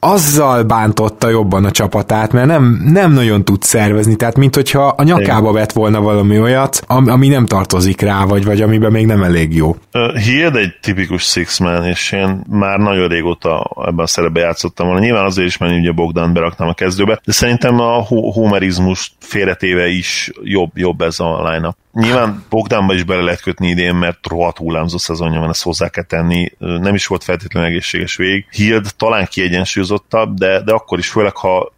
[0.05, 5.03] azzal bántotta jobban a csapatát, mert nem, nem nagyon tud szervezni, tehát mint hogyha a
[5.03, 9.23] nyakába vett volna valami olyat, ami, ami nem tartozik rá, vagy, vagy amiben még nem
[9.23, 9.77] elég jó.
[10.25, 15.01] Hied egy tipikus six-man, és én már nagyon régóta ebben a szerepben játszottam volna.
[15.01, 18.03] Nyilván azért is, mert ugye Bogdan beraktam a kezdőbe, de szerintem a
[18.33, 23.95] homerizmus félretéve is jobb, jobb ez a line Nyilván Bogdánba is bele lehet kötni idén,
[23.95, 26.53] mert rohadt hullámzó szezonja van, ezt hozzá kell tenni.
[26.59, 28.47] Nem is volt feltétlenül egészséges vég.
[28.51, 31.73] Hild talán kiegyensúlyozottabb, de, de akkor is, főleg ha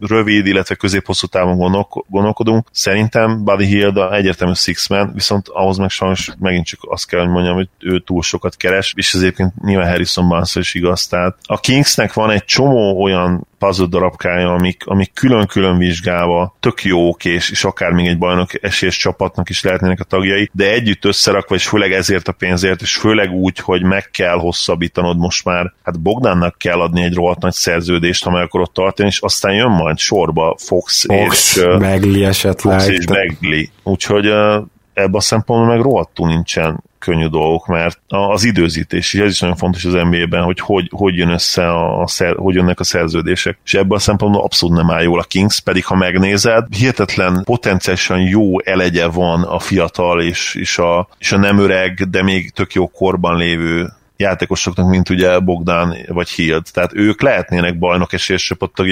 [0.00, 2.68] rövid, illetve középhosszú távon gondolkodunk.
[2.72, 7.28] Szerintem Buddy Hield a egyértelmű six-man, viszont ahhoz meg sajnos megint csak azt kell, hogy
[7.28, 11.06] mondjam, hogy ő túl sokat keres, és ez egyébként nyilván Harrison Barnes is igaz.
[11.06, 17.24] Tehát a Kingsnek van egy csomó olyan puzzle darabkája, amik, amik külön-külön vizsgálva tök jók,
[17.24, 21.54] és, és akár még egy bajnok esélyes csapatnak is lehetnének a tagjai, de együtt összerakva,
[21.54, 26.00] és főleg ezért a pénzért, és főleg úgy, hogy meg kell hosszabbítanod most már, hát
[26.00, 29.70] Bogdannak kell adni egy rohadt nagy szerződést, ha meg akkor ott tartani, és aztán jön
[29.70, 32.80] majd sorba Fox, Fox és Bagley esetleg.
[32.80, 33.64] Fox és Bagley.
[33.82, 34.26] Úgyhogy
[34.92, 39.56] ebben a szempontból meg rohadtul nincsen könnyű dolgok, mert az időzítés, és ez is nagyon
[39.56, 43.58] fontos az NBA-ben, hogy hogy, hogy jön össze, a, szer, hogy jönnek a szerződések.
[43.64, 48.20] És ebből a szempontból abszolút nem áll jól a Kings, pedig ha megnézed, hihetetlen potenciálisan
[48.20, 52.72] jó elegye van a fiatal és, és, a, és a nem öreg, de még tök
[52.72, 56.66] jó korban lévő játékosoknak, mint ugye Bogdan vagy Hild.
[56.72, 58.42] Tehát ők lehetnének bajnok esélyes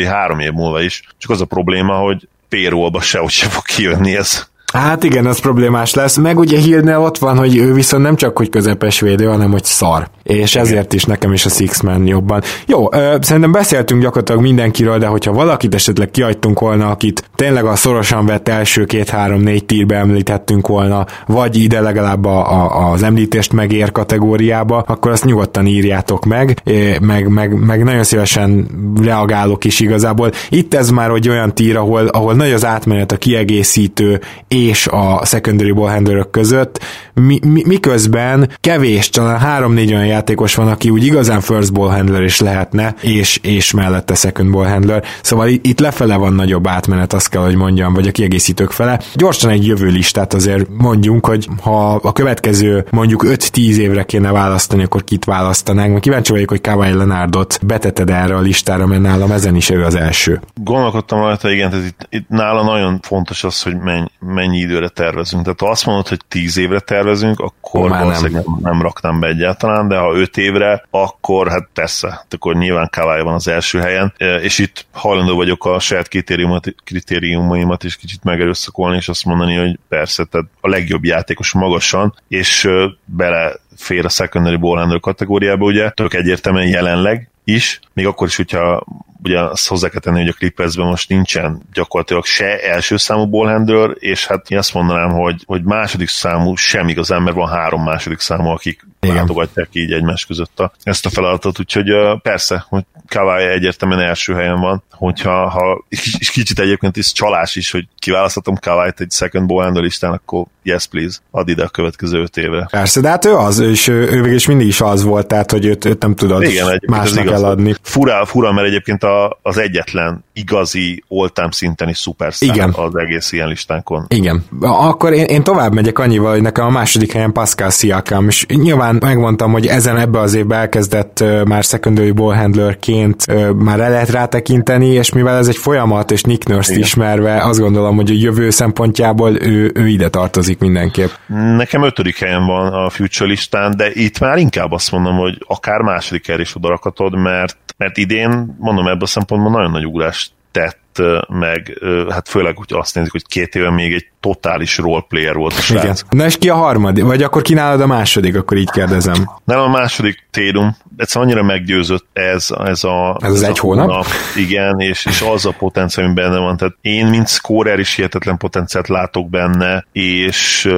[0.05, 1.03] három év múlva is.
[1.19, 4.51] Csak az a probléma, hogy payrollba sehogy se fog kijönni ez.
[4.77, 6.17] Hát igen, az problémás lesz.
[6.17, 9.65] Meg ugye Hillnél ott van, hogy ő viszont nem csak hogy közepes védő, hanem hogy
[9.65, 10.09] szar.
[10.23, 12.43] És ezért is nekem is a Six-Man jobban.
[12.67, 17.77] Jó, ö, szerintem beszéltünk gyakorlatilag mindenkiről, de hogyha valakit esetleg kiadtunk volna, akit tényleg a
[17.77, 23.93] szorosan vett első két-három-négy tírbe említettünk volna, vagy ide legalább a, a, az említést megér
[23.93, 26.63] kategóriába, akkor azt nyugodtan írjátok meg,
[27.01, 28.67] meg, meg, meg nagyon szívesen
[29.03, 30.31] reagálok is igazából.
[30.49, 35.25] Itt ez már egy olyan tír, ahol, ahol nagy az átmenet a kiegészítő és a
[35.25, 41.41] secondary ballhandlerök között, mi, mi, miközben kevés, talán három-négy olyan játékos van, aki úgy igazán
[41.41, 45.05] first ball handler is lehetne, és, és mellette second ball handler.
[45.23, 49.01] Szóval itt lefele van nagyobb átmenet, azt kell, hogy mondjam, vagy a kiegészítők fele.
[49.15, 54.83] Gyorsan egy jövő listát azért mondjunk, hogy ha a következő mondjuk 5-10 évre kéne választani,
[54.83, 55.91] akkor kit választanánk.
[55.91, 59.85] Mert kíváncsi vagyok, hogy Kawhi Leonardot beteted erre a listára, mert nálam ezen is ő
[59.85, 60.41] az első.
[60.55, 65.43] Gondolkodtam rajta, igen, tehát itt, itt nála nagyon fontos az, hogy menj, mennyi időre tervezünk.
[65.43, 68.59] Tehát ha azt mondod, hogy 10 évre tervezünk, akkor Már valószínűleg nem.
[68.63, 73.35] nem, raknám be egyáltalán, de ha 5 évre, akkor hát persze, akkor nyilván Kawai van
[73.35, 78.97] az első helyen, e, és itt hajlandó vagyok a saját kritériumomat, kritériumaimat is kicsit megerőszakolni,
[78.97, 82.69] és azt mondani, hogy persze, tehát a legjobb játékos magasan, és
[83.05, 88.85] bele fér a secondary ball kategóriába, ugye, tök egyértelműen jelenleg is, még akkor is, hogyha
[89.27, 93.91] ugye azt hozzá kell tenni, hogy a Clippersben most nincsen gyakorlatilag se első számú ballhandler,
[93.99, 98.19] és hát én azt mondanám, hogy, hogy második számú sem igazán, mert van három második
[98.19, 99.17] számú, akik igen.
[99.17, 101.91] látogatják így egymás között a, ezt a feladatot, úgyhogy
[102.23, 105.85] persze, hogy Kawai egyértelműen első helyen van, hogyha ha,
[106.19, 110.45] és kicsit egyébként is csalás is, hogy kiválasztatom kawai egy second ball handle listán, akkor
[110.63, 112.69] yes please, add ide a következő öt éve.
[112.71, 115.67] Persze, de hát ő az, és ő, ő is mindig is az volt, tehát hogy
[115.67, 117.75] őt, őt nem tudod Igen, másnak eladni.
[117.83, 122.73] Fura, fura, mert egyébként a, az egyetlen igazi oltám szinteni szupersztár Igen.
[122.77, 124.05] az egész ilyen listánkon.
[124.09, 124.45] Igen.
[124.61, 128.99] Akkor én, én tovább megyek annyival, hogy nekem a második helyen Pascal Siakam, és nyilván
[129.01, 134.11] megmondtam, hogy ezen ebbe az évben elkezdett már secondary ball handlerként uh, már el lehet
[134.11, 136.83] rátekinteni, és mivel ez egy folyamat, és Nick Nurse-t Igen.
[136.83, 141.11] ismerve, azt gondolom, hogy a jövő szempontjából ő, ő ide tartozik mindenképp.
[141.57, 145.81] Nekem ötödik helyen van a future listán, de itt már inkább azt mondom, hogy akár
[145.81, 151.03] második helyre is odarakatod, mert, mert idén, mondom, ebből a szempontból nagyon nagy ugrást tett
[151.29, 155.61] meg hát főleg, hogy azt nézik, hogy két éve még egy totális roleplayer volt a
[155.61, 155.83] srác.
[155.83, 155.97] Igen.
[156.11, 157.05] Na és ki a harmadik?
[157.05, 159.31] Vagy akkor kínálod a második, akkor így kérdezem.
[159.45, 163.19] Nem a második Tédum, egyszerűen annyira meggyőzött ez, ez a...
[163.23, 163.87] Ez az egy hónap?
[163.87, 164.07] hónap?
[164.37, 166.57] Igen, és, és az a potenciál, ami benne van.
[166.57, 170.69] Tehát én, mint scorer is hihetetlen potenciált látok benne, és,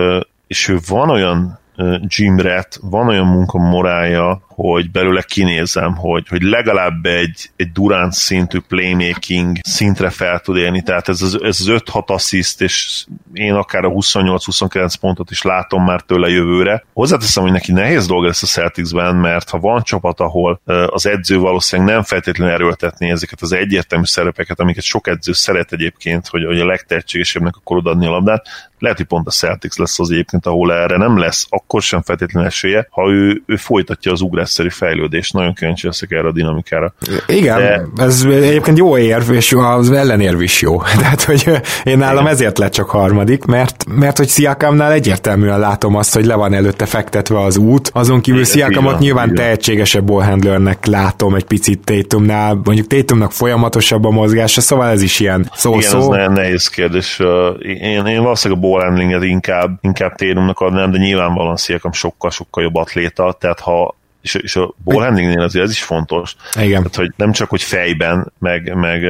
[0.47, 1.59] és ő van olyan
[2.07, 8.59] Jim Rat, van olyan munkamorálja, hogy belőle kinézem, hogy, hogy legalább egy, egy Durant szintű
[8.69, 13.85] playmaking szintre fel tud élni, tehát ez az, ez az 5-6 assziszt, és én akár
[13.85, 16.85] a 28-29 pontot is látom már tőle jövőre.
[16.93, 21.39] Hozzáteszem, hogy neki nehéz dolga lesz a Celticsben, mert ha van csapat, ahol az edző
[21.39, 26.61] valószínűleg nem feltétlenül erőltetni ezeket az egyértelmű szerepeket, amiket sok edző szeret egyébként, hogy, hogy
[26.61, 28.47] a legtehetségesebbnek akkor odaadni a labdát,
[28.79, 32.49] lehet, hogy pont a Celtics lesz az egyébként, ahol erre nem lesz akkor sem feltétlenül
[32.49, 35.31] esélye, ha ő, ő folytatja az ugrás ugrásszerű fejlődés.
[35.31, 36.93] Nagyon kíváncsi leszek erre a dinamikára.
[37.27, 38.05] Igen, De...
[38.05, 40.83] ez egyébként jó érv, és az ellenérv is jó.
[41.01, 41.51] Tehát, hogy
[41.85, 42.33] én nálam Igen.
[42.33, 46.87] ezért lett csak harmadik, mert, mert hogy Sziakámnál egyértelműen látom azt, hogy le van előtte
[46.87, 47.91] fektetve az út.
[47.93, 49.37] Azon kívül Sziakámot nyilván Igen.
[49.37, 55.51] tehetségesebb ballhandlernek látom egy picit Tatumnál, mondjuk Tatumnak folyamatosabb a mozgása, szóval ez is ilyen
[55.55, 55.79] szó-szó.
[55.79, 57.21] Igen, ez nagyon nehéz kérdés.
[57.63, 63.37] Én, én valószínűleg a ballhandlinget inkább, inkább Tatumnak adnám, de nyilvánvalóan Sziakam sokkal-sokkal jobb atléta,
[63.41, 63.97] tehát ha
[64.35, 66.37] és, és a ball handlingnél azért ez is fontos.
[66.55, 66.69] Igen.
[66.71, 69.03] Tehát, hogy nem csak, hogy fejben, meg, meg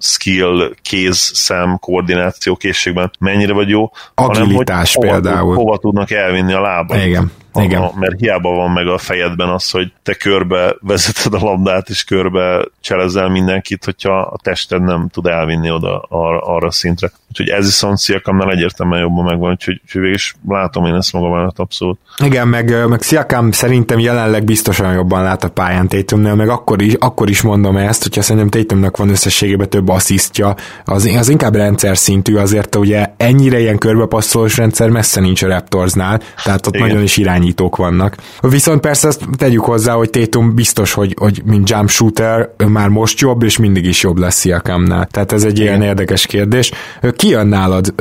[0.00, 5.54] skill, kéz, szem, koordináció készségben mennyire vagy jó, Agilitás hanem, hogy például.
[5.54, 7.04] Hova, hova tudnak elvinni a lába.
[7.04, 7.32] Igen.
[7.54, 7.82] Igen.
[7.82, 12.04] A, mert hiába van meg a fejedben az, hogy te körbe vezeted a labdát, és
[12.04, 17.10] körbe cselezel mindenkit, hogyha a tested nem tud elvinni oda arra, arra a szintre.
[17.28, 21.58] Úgyhogy ez viszont Sziakamnál egyértelműen jobban megvan, úgyhogy, úgyhogy is látom én ezt magam előtt
[21.58, 21.98] abszolút.
[22.24, 26.94] Igen, meg, meg Sziakam szerintem jelenleg biztosan jobban lát a pályán Tatumnál, meg akkor is,
[26.94, 31.96] akkor is mondom ezt, hogyha szerintem Tatumnak van összességében több asszisztja, az, az inkább rendszer
[31.96, 36.86] szintű, azért ugye ennyire ilyen körbepasszolós rendszer messze nincs a Raptorsnál, tehát ott Igen.
[36.86, 38.16] nagyon is irányítók vannak.
[38.40, 43.20] Viszont persze ezt tegyük hozzá, hogy Tatum biztos, hogy, hogy mint jump shooter már most
[43.20, 45.06] jobb, és mindig is jobb lesz Sziakamnál.
[45.06, 45.66] Tehát ez egy Igen.
[45.66, 46.70] ilyen érdekes kérdés.
[47.16, 47.94] Ki jön nálad?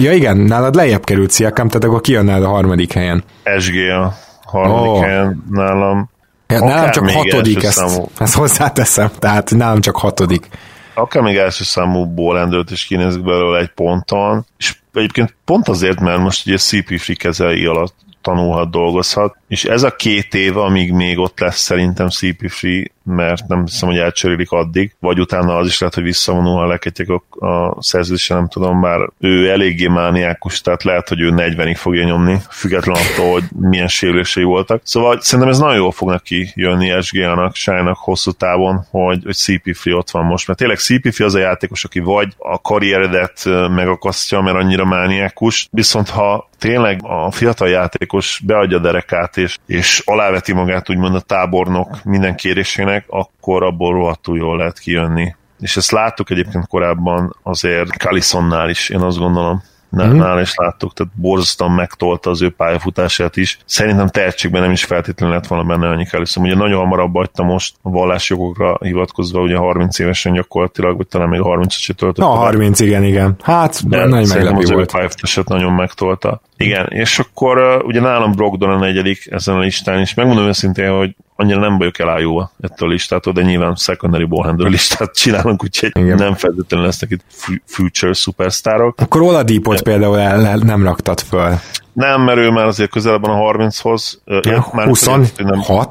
[0.00, 3.24] Ja igen, nálad lejjebb került Sziakam, tehát akkor ki jön nálad a harmadik helyen?
[3.58, 4.12] SG a
[4.44, 5.02] harmadik oh.
[5.02, 6.10] helyen nálam.
[6.48, 10.48] Ja, nálam csak hatodik, ezt, ezt hozzáteszem, tehát nálam csak hatodik
[10.94, 16.18] akár még első számú bólendőt is kinézik belőle egy ponton, és egyébként pont azért, mert
[16.18, 17.94] most ugye CP3 kezei alatt
[18.24, 22.50] tá no radolo essa és ez a két év, amíg még ott lesz szerintem CP
[22.50, 26.66] Free, mert nem hiszem, hogy elcserélik addig, vagy utána az is lehet, hogy visszavonul, ha
[26.66, 31.76] leketjek a, a szerződése, nem tudom, már ő eléggé mániákus, tehát lehet, hogy ő 40-ig
[31.76, 34.80] fogja nyomni, független attól, hogy milyen sérülései voltak.
[34.84, 39.74] Szóval szerintem ez nagyon jól fog neki jönni SGA-nak, Sájnak hosszú távon, hogy, hogy CP
[39.76, 43.44] Free ott van most, mert tényleg CP Free az a játékos, aki vagy a karrieredet
[43.74, 50.52] megakasztja, mert annyira mániákus, viszont ha tényleg a fiatal játékos beadja derekát, és, és aláveti
[50.52, 55.34] magát úgymond a tábornok minden kérésének, akkor abból rohadtul jól lehet kijönni.
[55.60, 59.62] És ezt láttuk egyébként korábban azért Kalisonnál is, én azt gondolom
[60.02, 60.18] mm-hmm.
[60.18, 63.58] nála is láttuk, tehát borzasztóan megtolta az ő pályafutását is.
[63.64, 66.44] Szerintem tehetségben nem is feltétlenül lett volna benne annyi Kaliszon.
[66.44, 71.40] Ugye nagyon hamarabb hagyta most a vallásjogokra hivatkozva, ugye 30 évesen gyakorlatilag, vagy talán még
[71.40, 72.24] 30 se töltött.
[72.24, 73.36] Na, 30, igen, igen.
[73.42, 74.92] Hát, de nagy meglepő volt.
[74.92, 76.40] pályafutását nagyon megtolta.
[76.56, 81.16] Igen, és akkor ugye nálam Brogdon a negyedik ezen a listán, és megmondom őszintén, hogy
[81.36, 86.16] annyira nem vagyok elájúva ettől a listától, de nyilván secondary ballhandler listát csinálunk, úgyhogy Igen.
[86.16, 87.24] nem feltétlenül lesznek itt
[87.64, 89.00] future superstárok.
[89.00, 91.58] Akkor Oladipot például el, el, nem raktad föl.
[91.92, 94.22] Nem, mert ő már azért közelebb a 30-hoz.
[94.24, 95.38] Ja, már 26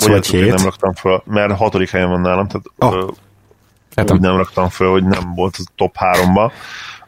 [0.06, 0.54] nem, vagy 7?
[0.54, 4.14] Nem raktam föl, mert hatodik helyen van nálam, tehát oh.
[4.14, 6.52] úgy nem raktam föl, hogy nem volt a top 3-ba.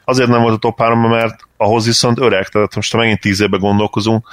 [0.06, 3.42] Azért nem volt a top 3-ba, mert ahhoz viszont öreg, tehát most ha megint 10
[3.42, 4.28] évbe gondolkozunk,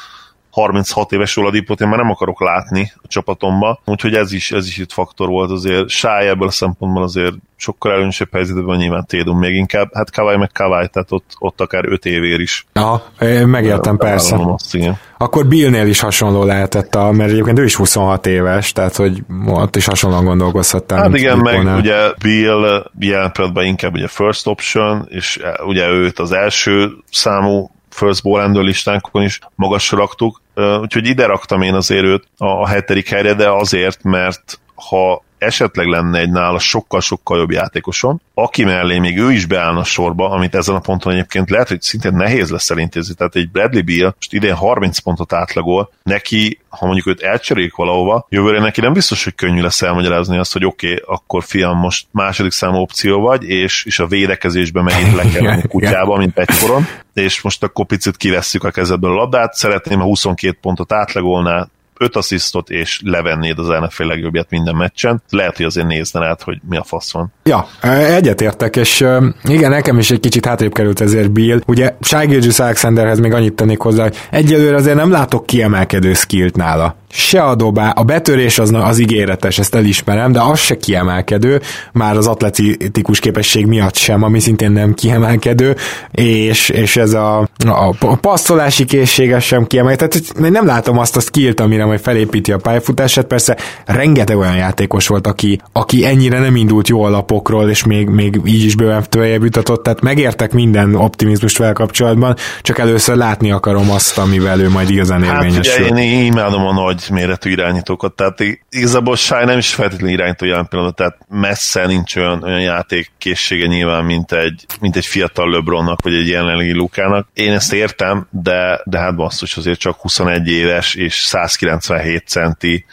[0.52, 4.78] 36 éves Oladipot én már nem akarok látni a csapatomba, úgyhogy ez is, ez is
[4.78, 5.88] itt faktor volt azért.
[5.88, 10.36] Sáj ebből a szempontból azért sokkal előnyösebb helyzetben van nyilván Tédum még inkább, hát Kawai
[10.36, 12.66] meg Kawai, tehát ott, ott akár 5 évér is.
[12.72, 13.02] Ja,
[13.46, 14.36] megértem persze.
[14.36, 14.98] Azt, igen.
[15.18, 19.76] Akkor Billnél is hasonló lehetett, a, mert egyébként ő is 26 éves, tehát hogy ott
[19.76, 20.98] is hasonlóan gondolkozhattál.
[20.98, 26.18] Hát igen, meg ugye Bill jelen pillanatban inkább ugye first option, és e, ugye őt
[26.18, 30.40] az első számú first ball listánkon is magasra raktuk,
[30.80, 36.18] úgyhogy ide raktam én azért őt a hetedik helyre, de azért, mert ha esetleg lenne
[36.18, 40.80] egy nála sokkal-sokkal jobb játékoson, aki mellé még ő is beállna sorba, amit ezen a
[40.80, 43.14] ponton egyébként lehet, hogy szintén nehéz lesz elintézni.
[43.14, 48.26] Tehát egy Bradley Beal most idén 30 pontot átlagol, neki, ha mondjuk őt elcserélik valahova,
[48.28, 52.06] jövőre neki nem biztos, hogy könnyű lesz elmagyarázni azt, hogy oké, okay, akkor fiam, most
[52.10, 56.86] második számú opció vagy, és, és a védekezésben megint le kell menni kutyába, mint egykoron,
[57.14, 61.68] és most akkor picit kivesszük a kezedből a labdát, szeretném, ha 22 pontot átlagolná,
[62.02, 65.22] 5 asszisztot, és levennéd az NFL legjobbját minden meccsen.
[65.28, 67.32] Lehet, hogy azért nézne át, hogy mi a fasz van.
[67.44, 67.66] Ja,
[68.06, 69.06] egyetértek, és
[69.44, 71.60] igen, nekem is egy kicsit hátrébb került ezért Bill.
[71.66, 76.96] Ugye Shai Alexanderhez még annyit tennék hozzá, hogy egyelőre azért nem látok kiemelkedő skillt nála
[77.14, 81.60] se a dobá, a betörés az, az ígéretes, ezt elismerem, de az se kiemelkedő,
[81.92, 85.76] már az atletikus képesség miatt sem, ami szintén nem kiemelkedő,
[86.10, 91.60] és, és ez a, a passzolási készsége sem kiemelkedő, tehát nem látom azt a skillt,
[91.60, 93.56] amire majd felépíti a pályafutását, persze
[93.86, 98.64] rengeteg olyan játékos volt, aki, aki ennyire nem indult jó alapokról, és még, még így
[98.64, 104.18] is bőven töljebb jutatott, tehát megértek minden optimizmust vele kapcsolatban, csak először látni akarom azt,
[104.18, 105.84] amivel ő majd igazán érvényesül.
[105.84, 110.46] Hát ugye én imádom a nagy méretű irányítókat, tehát igazából Sáj nem is feltétlenül irányító
[110.46, 116.02] jelen pillanat, tehát messze nincs olyan, olyan játékkészsége nyilván, mint egy, mint egy fiatal LeBronnak,
[116.02, 117.28] vagy egy jelenlegi Lukának.
[117.34, 122.84] Én ezt értem, de, de hát basszus, azért csak 21 éves és 197 centi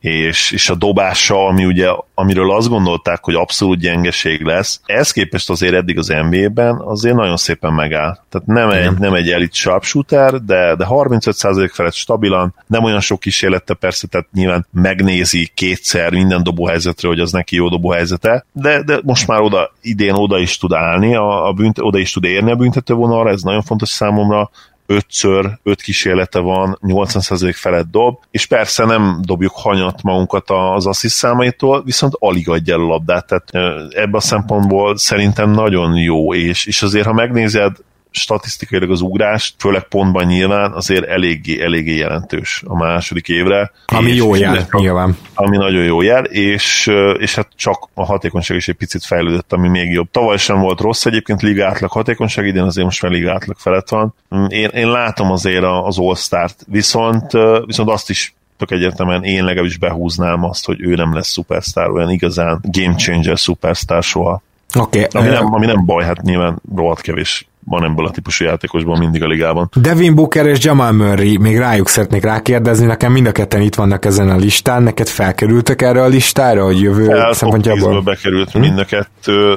[0.00, 5.50] és, és a dobása, ami ugye, amiről azt gondolták, hogy abszolút gyengeség lesz, ez képest
[5.50, 8.18] azért eddig az NBA-ben azért nagyon szépen megáll.
[8.28, 13.20] Tehát nem egy, nem egy elit sharpshooter, de, de 35% felett stabilan, nem olyan sok
[13.20, 19.00] kísérlete persze, tehát nyilván megnézi kétszer minden dobóhelyzetre, hogy az neki jó dobóhelyzete, de, de
[19.02, 22.50] most már oda, idén oda is tud állni, a, a bűnt, oda is tud érni
[22.50, 24.50] a büntetővonalra, ez nagyon fontos számomra,
[24.88, 31.16] ötször, öt kísérlete van, 80% felett dob, és persze nem dobjuk hanyat magunkat az assziszt
[31.16, 33.50] számaitól, viszont alig adja el a labdát, tehát
[33.94, 37.76] ebben a szempontból szerintem nagyon jó, és, és azért ha megnézed,
[38.10, 43.72] statisztikailag az ugrás, főleg pontban nyilván azért eléggé, eléggé jelentős a második évre.
[43.86, 45.16] Ami jó jel, nyilván.
[45.34, 49.68] Ami nagyon jó jel, és, és hát csak a hatékonyság is egy picit fejlődött, ami
[49.68, 50.10] még jobb.
[50.10, 53.88] Tavaly sem volt rossz egyébként liga átlag hatékonyság, idén azért most már liga átlag felett
[53.88, 54.14] van.
[54.48, 57.32] Én, én látom azért az All-Start, viszont,
[57.64, 62.10] viszont azt is tök egyértelműen én legalábbis behúznám azt, hogy ő nem lesz szupersztár, olyan
[62.10, 64.42] igazán game changer szupersztár soha.
[64.74, 68.96] Okay, ami, nem, ami nem baj, hát nyilván rohadt kevés van ebből a típusú játékosból
[68.96, 69.70] mindig a ligában.
[69.74, 74.04] Devin Booker és Jamal Murray, még rájuk szeretnék rákérdezni, nekem mind a ketten itt vannak
[74.04, 78.02] ezen a listán, neked felkerültek erre a listára, hogy jövő Fel szempontjából?
[78.02, 78.58] bekerült hm?
[78.58, 79.56] mind a kettő,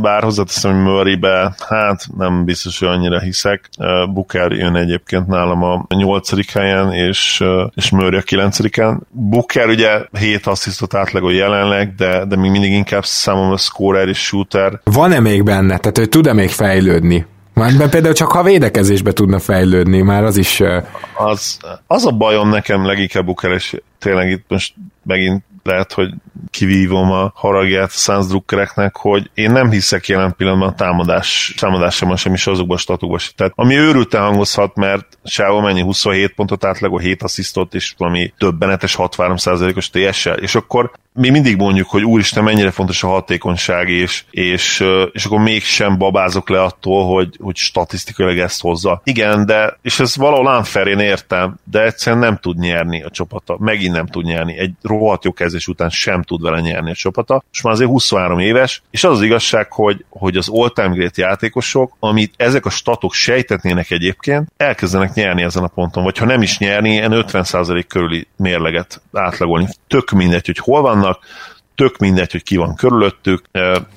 [0.00, 3.68] bár hozzáteszem, hogy Murraybe, hát nem biztos, hogy annyira hiszek.
[4.12, 7.44] Booker jön egyébként nálam a nyolcadik helyen, és,
[7.74, 9.06] és Murray a kilencediken.
[9.10, 14.80] Booker ugye 7 asszisztot átlagol jelenleg, de, de még mindig inkább számomra scorer és shooter.
[14.84, 15.78] Van-e még benne?
[15.78, 17.26] Tehát ő tud-e még fejlődni?
[17.60, 20.62] Már például csak ha védekezésbe tudna fejlődni, már az is...
[21.14, 26.10] Az, az a bajom nekem leginkább Booker, és tényleg itt most megint lehet, hogy
[26.50, 32.32] kivívom a haragját Suns drukkereknek, hogy én nem hiszek jelen pillanatban a támadás, támadásában sem
[32.32, 33.32] is azokban a statokban sem.
[33.36, 38.94] Tehát ami őrülten hangozhat, mert Sávó mennyi 27 pontot átlagol, 7 asszisztot, és valami többenetes
[38.98, 44.84] 63%-os TS-sel, és akkor mi mindig mondjuk, hogy úristen, mennyire fontos a hatékonyság, és, és,
[45.12, 49.00] és akkor mégsem babázok le attól, hogy, hogy statisztikailag ezt hozza.
[49.04, 53.56] Igen, de, és ez valahol unfair, én értem, de egyszerűen nem tud nyerni a csapata.
[53.58, 54.58] Megint nem tud nyerni.
[54.58, 55.32] Egy rohadt jó
[55.68, 57.42] után sem tud vele nyerni a csapata.
[57.48, 61.96] Most már azért 23 éves, és az az igazság, hogy, hogy az all-time great játékosok,
[61.98, 66.58] amit ezek a statok sejtetnének egyébként, elkezdenek nyerni ezen a ponton, vagy ha nem is
[66.58, 69.68] nyerni, ilyen 50% körüli mérleget átlagolni.
[69.86, 71.18] Tök mindegy, hogy hol vannak,
[71.80, 73.44] tök mindegy, hogy ki van körülöttük.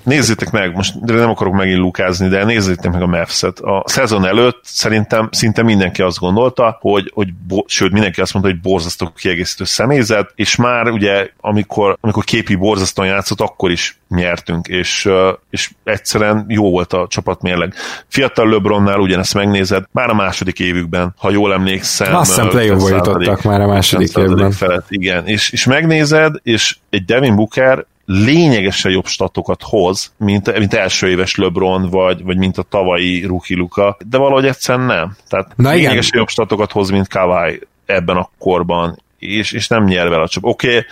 [0.04, 3.60] Nézzétek meg, most nem akarok megint lukázni, de nézzétek meg a Mavs-et.
[3.60, 8.52] A szezon előtt szerintem szinte mindenki azt gondolta, hogy, hogy bo- sőt, mindenki azt mondta,
[8.52, 14.68] hogy borzasztó kiegészítő személyzet, és már ugye, amikor, amikor képi borzasztóan játszott, akkor is nyertünk,
[14.68, 15.10] és,
[15.50, 17.74] és egyszerűen jó volt a csapat mérleg.
[18.08, 22.16] Fiatal LeBronnál ugyanezt megnézed, már a második évükben, ha jól emlékszem.
[22.16, 24.52] Azt hiszem play jutottak már a második évben.
[24.52, 27.73] Felett, igen, és, és megnézed, és egy Devin Booker
[28.06, 33.58] lényegesen jobb statokat hoz, mint, mint első éves LeBron, vagy, vagy mint a tavalyi rookie
[33.58, 35.16] Luka, de valahogy egyszerűen nem.
[35.28, 36.20] Tehát Na lényegesen igen.
[36.20, 40.44] jobb statokat hoz, mint Kawai ebben a korban, és, és nem nyer vele a csap.
[40.44, 40.86] Oké, okay,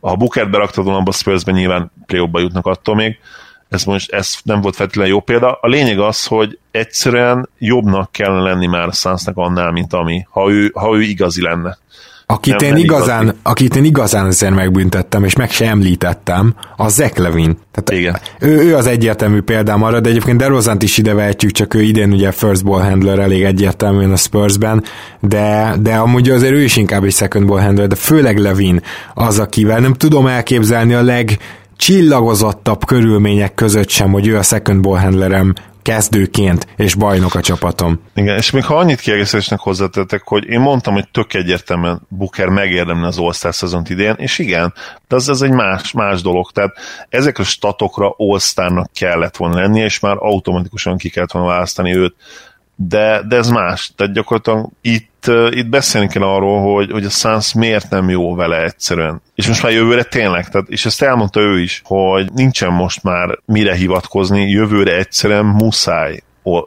[0.00, 3.18] ha Bukert beraktad volna a spurs nyilván play jutnak attól még,
[3.68, 5.58] ez most ez nem volt feltétlenül jó példa.
[5.60, 10.50] A lényeg az, hogy egyszerűen jobbnak kellene lenni már a Sunsnak annál, mint ami, ha
[10.50, 11.78] ő, ha ő igazi lenne.
[12.26, 13.38] Akit nem, én, nem igazán, igazi.
[13.42, 17.58] akit én igazán azért megbüntettem, és meg se említettem, a Zach Levin.
[17.72, 18.20] Tehát Igen.
[18.38, 22.12] Ő, ő, az egyértelmű példám arra, de egyébként DeRozant is ide vehetjük, csak ő idén
[22.12, 24.82] ugye first ball handler elég egyértelműen a Spursben,
[25.20, 28.80] de, de amúgy azért ő is inkább egy second ball handler, de főleg Levin
[29.14, 31.38] az, akivel nem tudom elképzelni a leg
[31.76, 35.54] csillagozottabb körülmények között sem, hogy ő a second ball handlerem
[35.84, 38.00] kezdőként, és bajnok a csapatom.
[38.14, 43.06] Igen, és még ha annyit kiegészítésnek hozzátettek, hogy én mondtam, hogy tök egyértelműen Booker megérdemli
[43.06, 44.74] az All-Star szezont idén, és igen,
[45.08, 46.76] de az, az egy más, más dolog, tehát
[47.08, 52.14] ezek a statokra All-Starnak kellett volna lennie, és már automatikusan ki kellett volna választani őt
[52.76, 53.92] de, de ez más.
[53.96, 58.62] Tehát gyakorlatilag itt, itt beszélni kell arról, hogy, hogy a Suns miért nem jó vele
[58.62, 59.22] egyszerűen.
[59.34, 63.38] És most már jövőre tényleg, tehát, és ezt elmondta ő is, hogy nincsen most már
[63.44, 66.20] mire hivatkozni, jövőre egyszerűen muszáj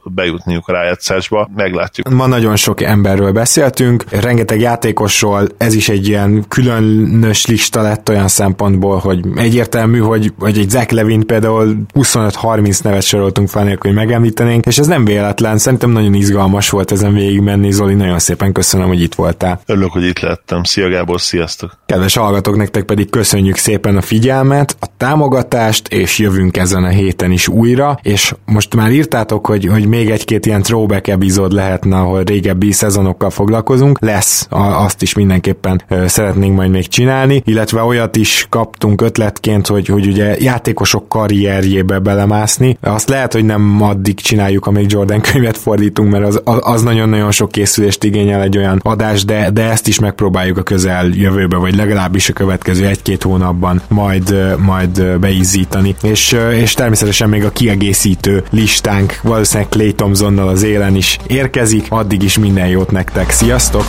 [0.04, 2.10] bejutniuk a rájátszásba, meglátjuk.
[2.10, 8.28] Ma nagyon sok emberről beszéltünk, rengeteg játékosról, ez is egy ilyen különös lista lett olyan
[8.28, 14.00] szempontból, hogy egyértelmű, hogy, hogy egy Zach Levin például 25-30 nevet soroltunk fel nélkül, hogy
[14.00, 18.88] megemlítenénk, és ez nem véletlen, szerintem nagyon izgalmas volt ezen végigmenni, Zoli, nagyon szépen köszönöm,
[18.88, 19.62] hogy itt voltál.
[19.66, 20.64] Örülök, hogy itt lettem.
[20.64, 21.78] Szia Gábor, sziasztok!
[21.86, 27.32] Kedves hallgatók, nektek pedig köszönjük szépen a figyelmet, a támogatást, és jövünk ezen a héten
[27.32, 32.72] is újra, és most már írtátok, hogy még egy-két ilyen throwback epizód lehetne, ahol régebbi
[32.72, 34.00] szezonokkal foglalkozunk.
[34.00, 40.08] Lesz, azt is mindenképpen szeretnénk majd még csinálni, illetve olyat is kaptunk ötletként, hogy, hogy
[40.08, 42.78] ugye játékosok karrierjébe belemászni.
[42.82, 47.52] Azt lehet, hogy nem addig csináljuk, amíg Jordan könyvet fordítunk, mert az, az nagyon-nagyon sok
[47.52, 52.30] készülést igényel egy olyan adás, de, de ezt is megpróbáljuk a közel jövőbe, vagy legalábbis
[52.30, 55.96] a következő egy-két hónapban majd, majd beízítani.
[56.02, 61.86] És, és természetesen még a kiegészítő listánk valószínűleg valószínűleg Clay Thompsonnal az élen is érkezik,
[61.90, 63.86] addig is minden jót nektek, sziasztok!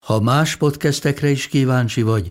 [0.00, 2.30] Ha más podcastekre is kíváncsi vagy,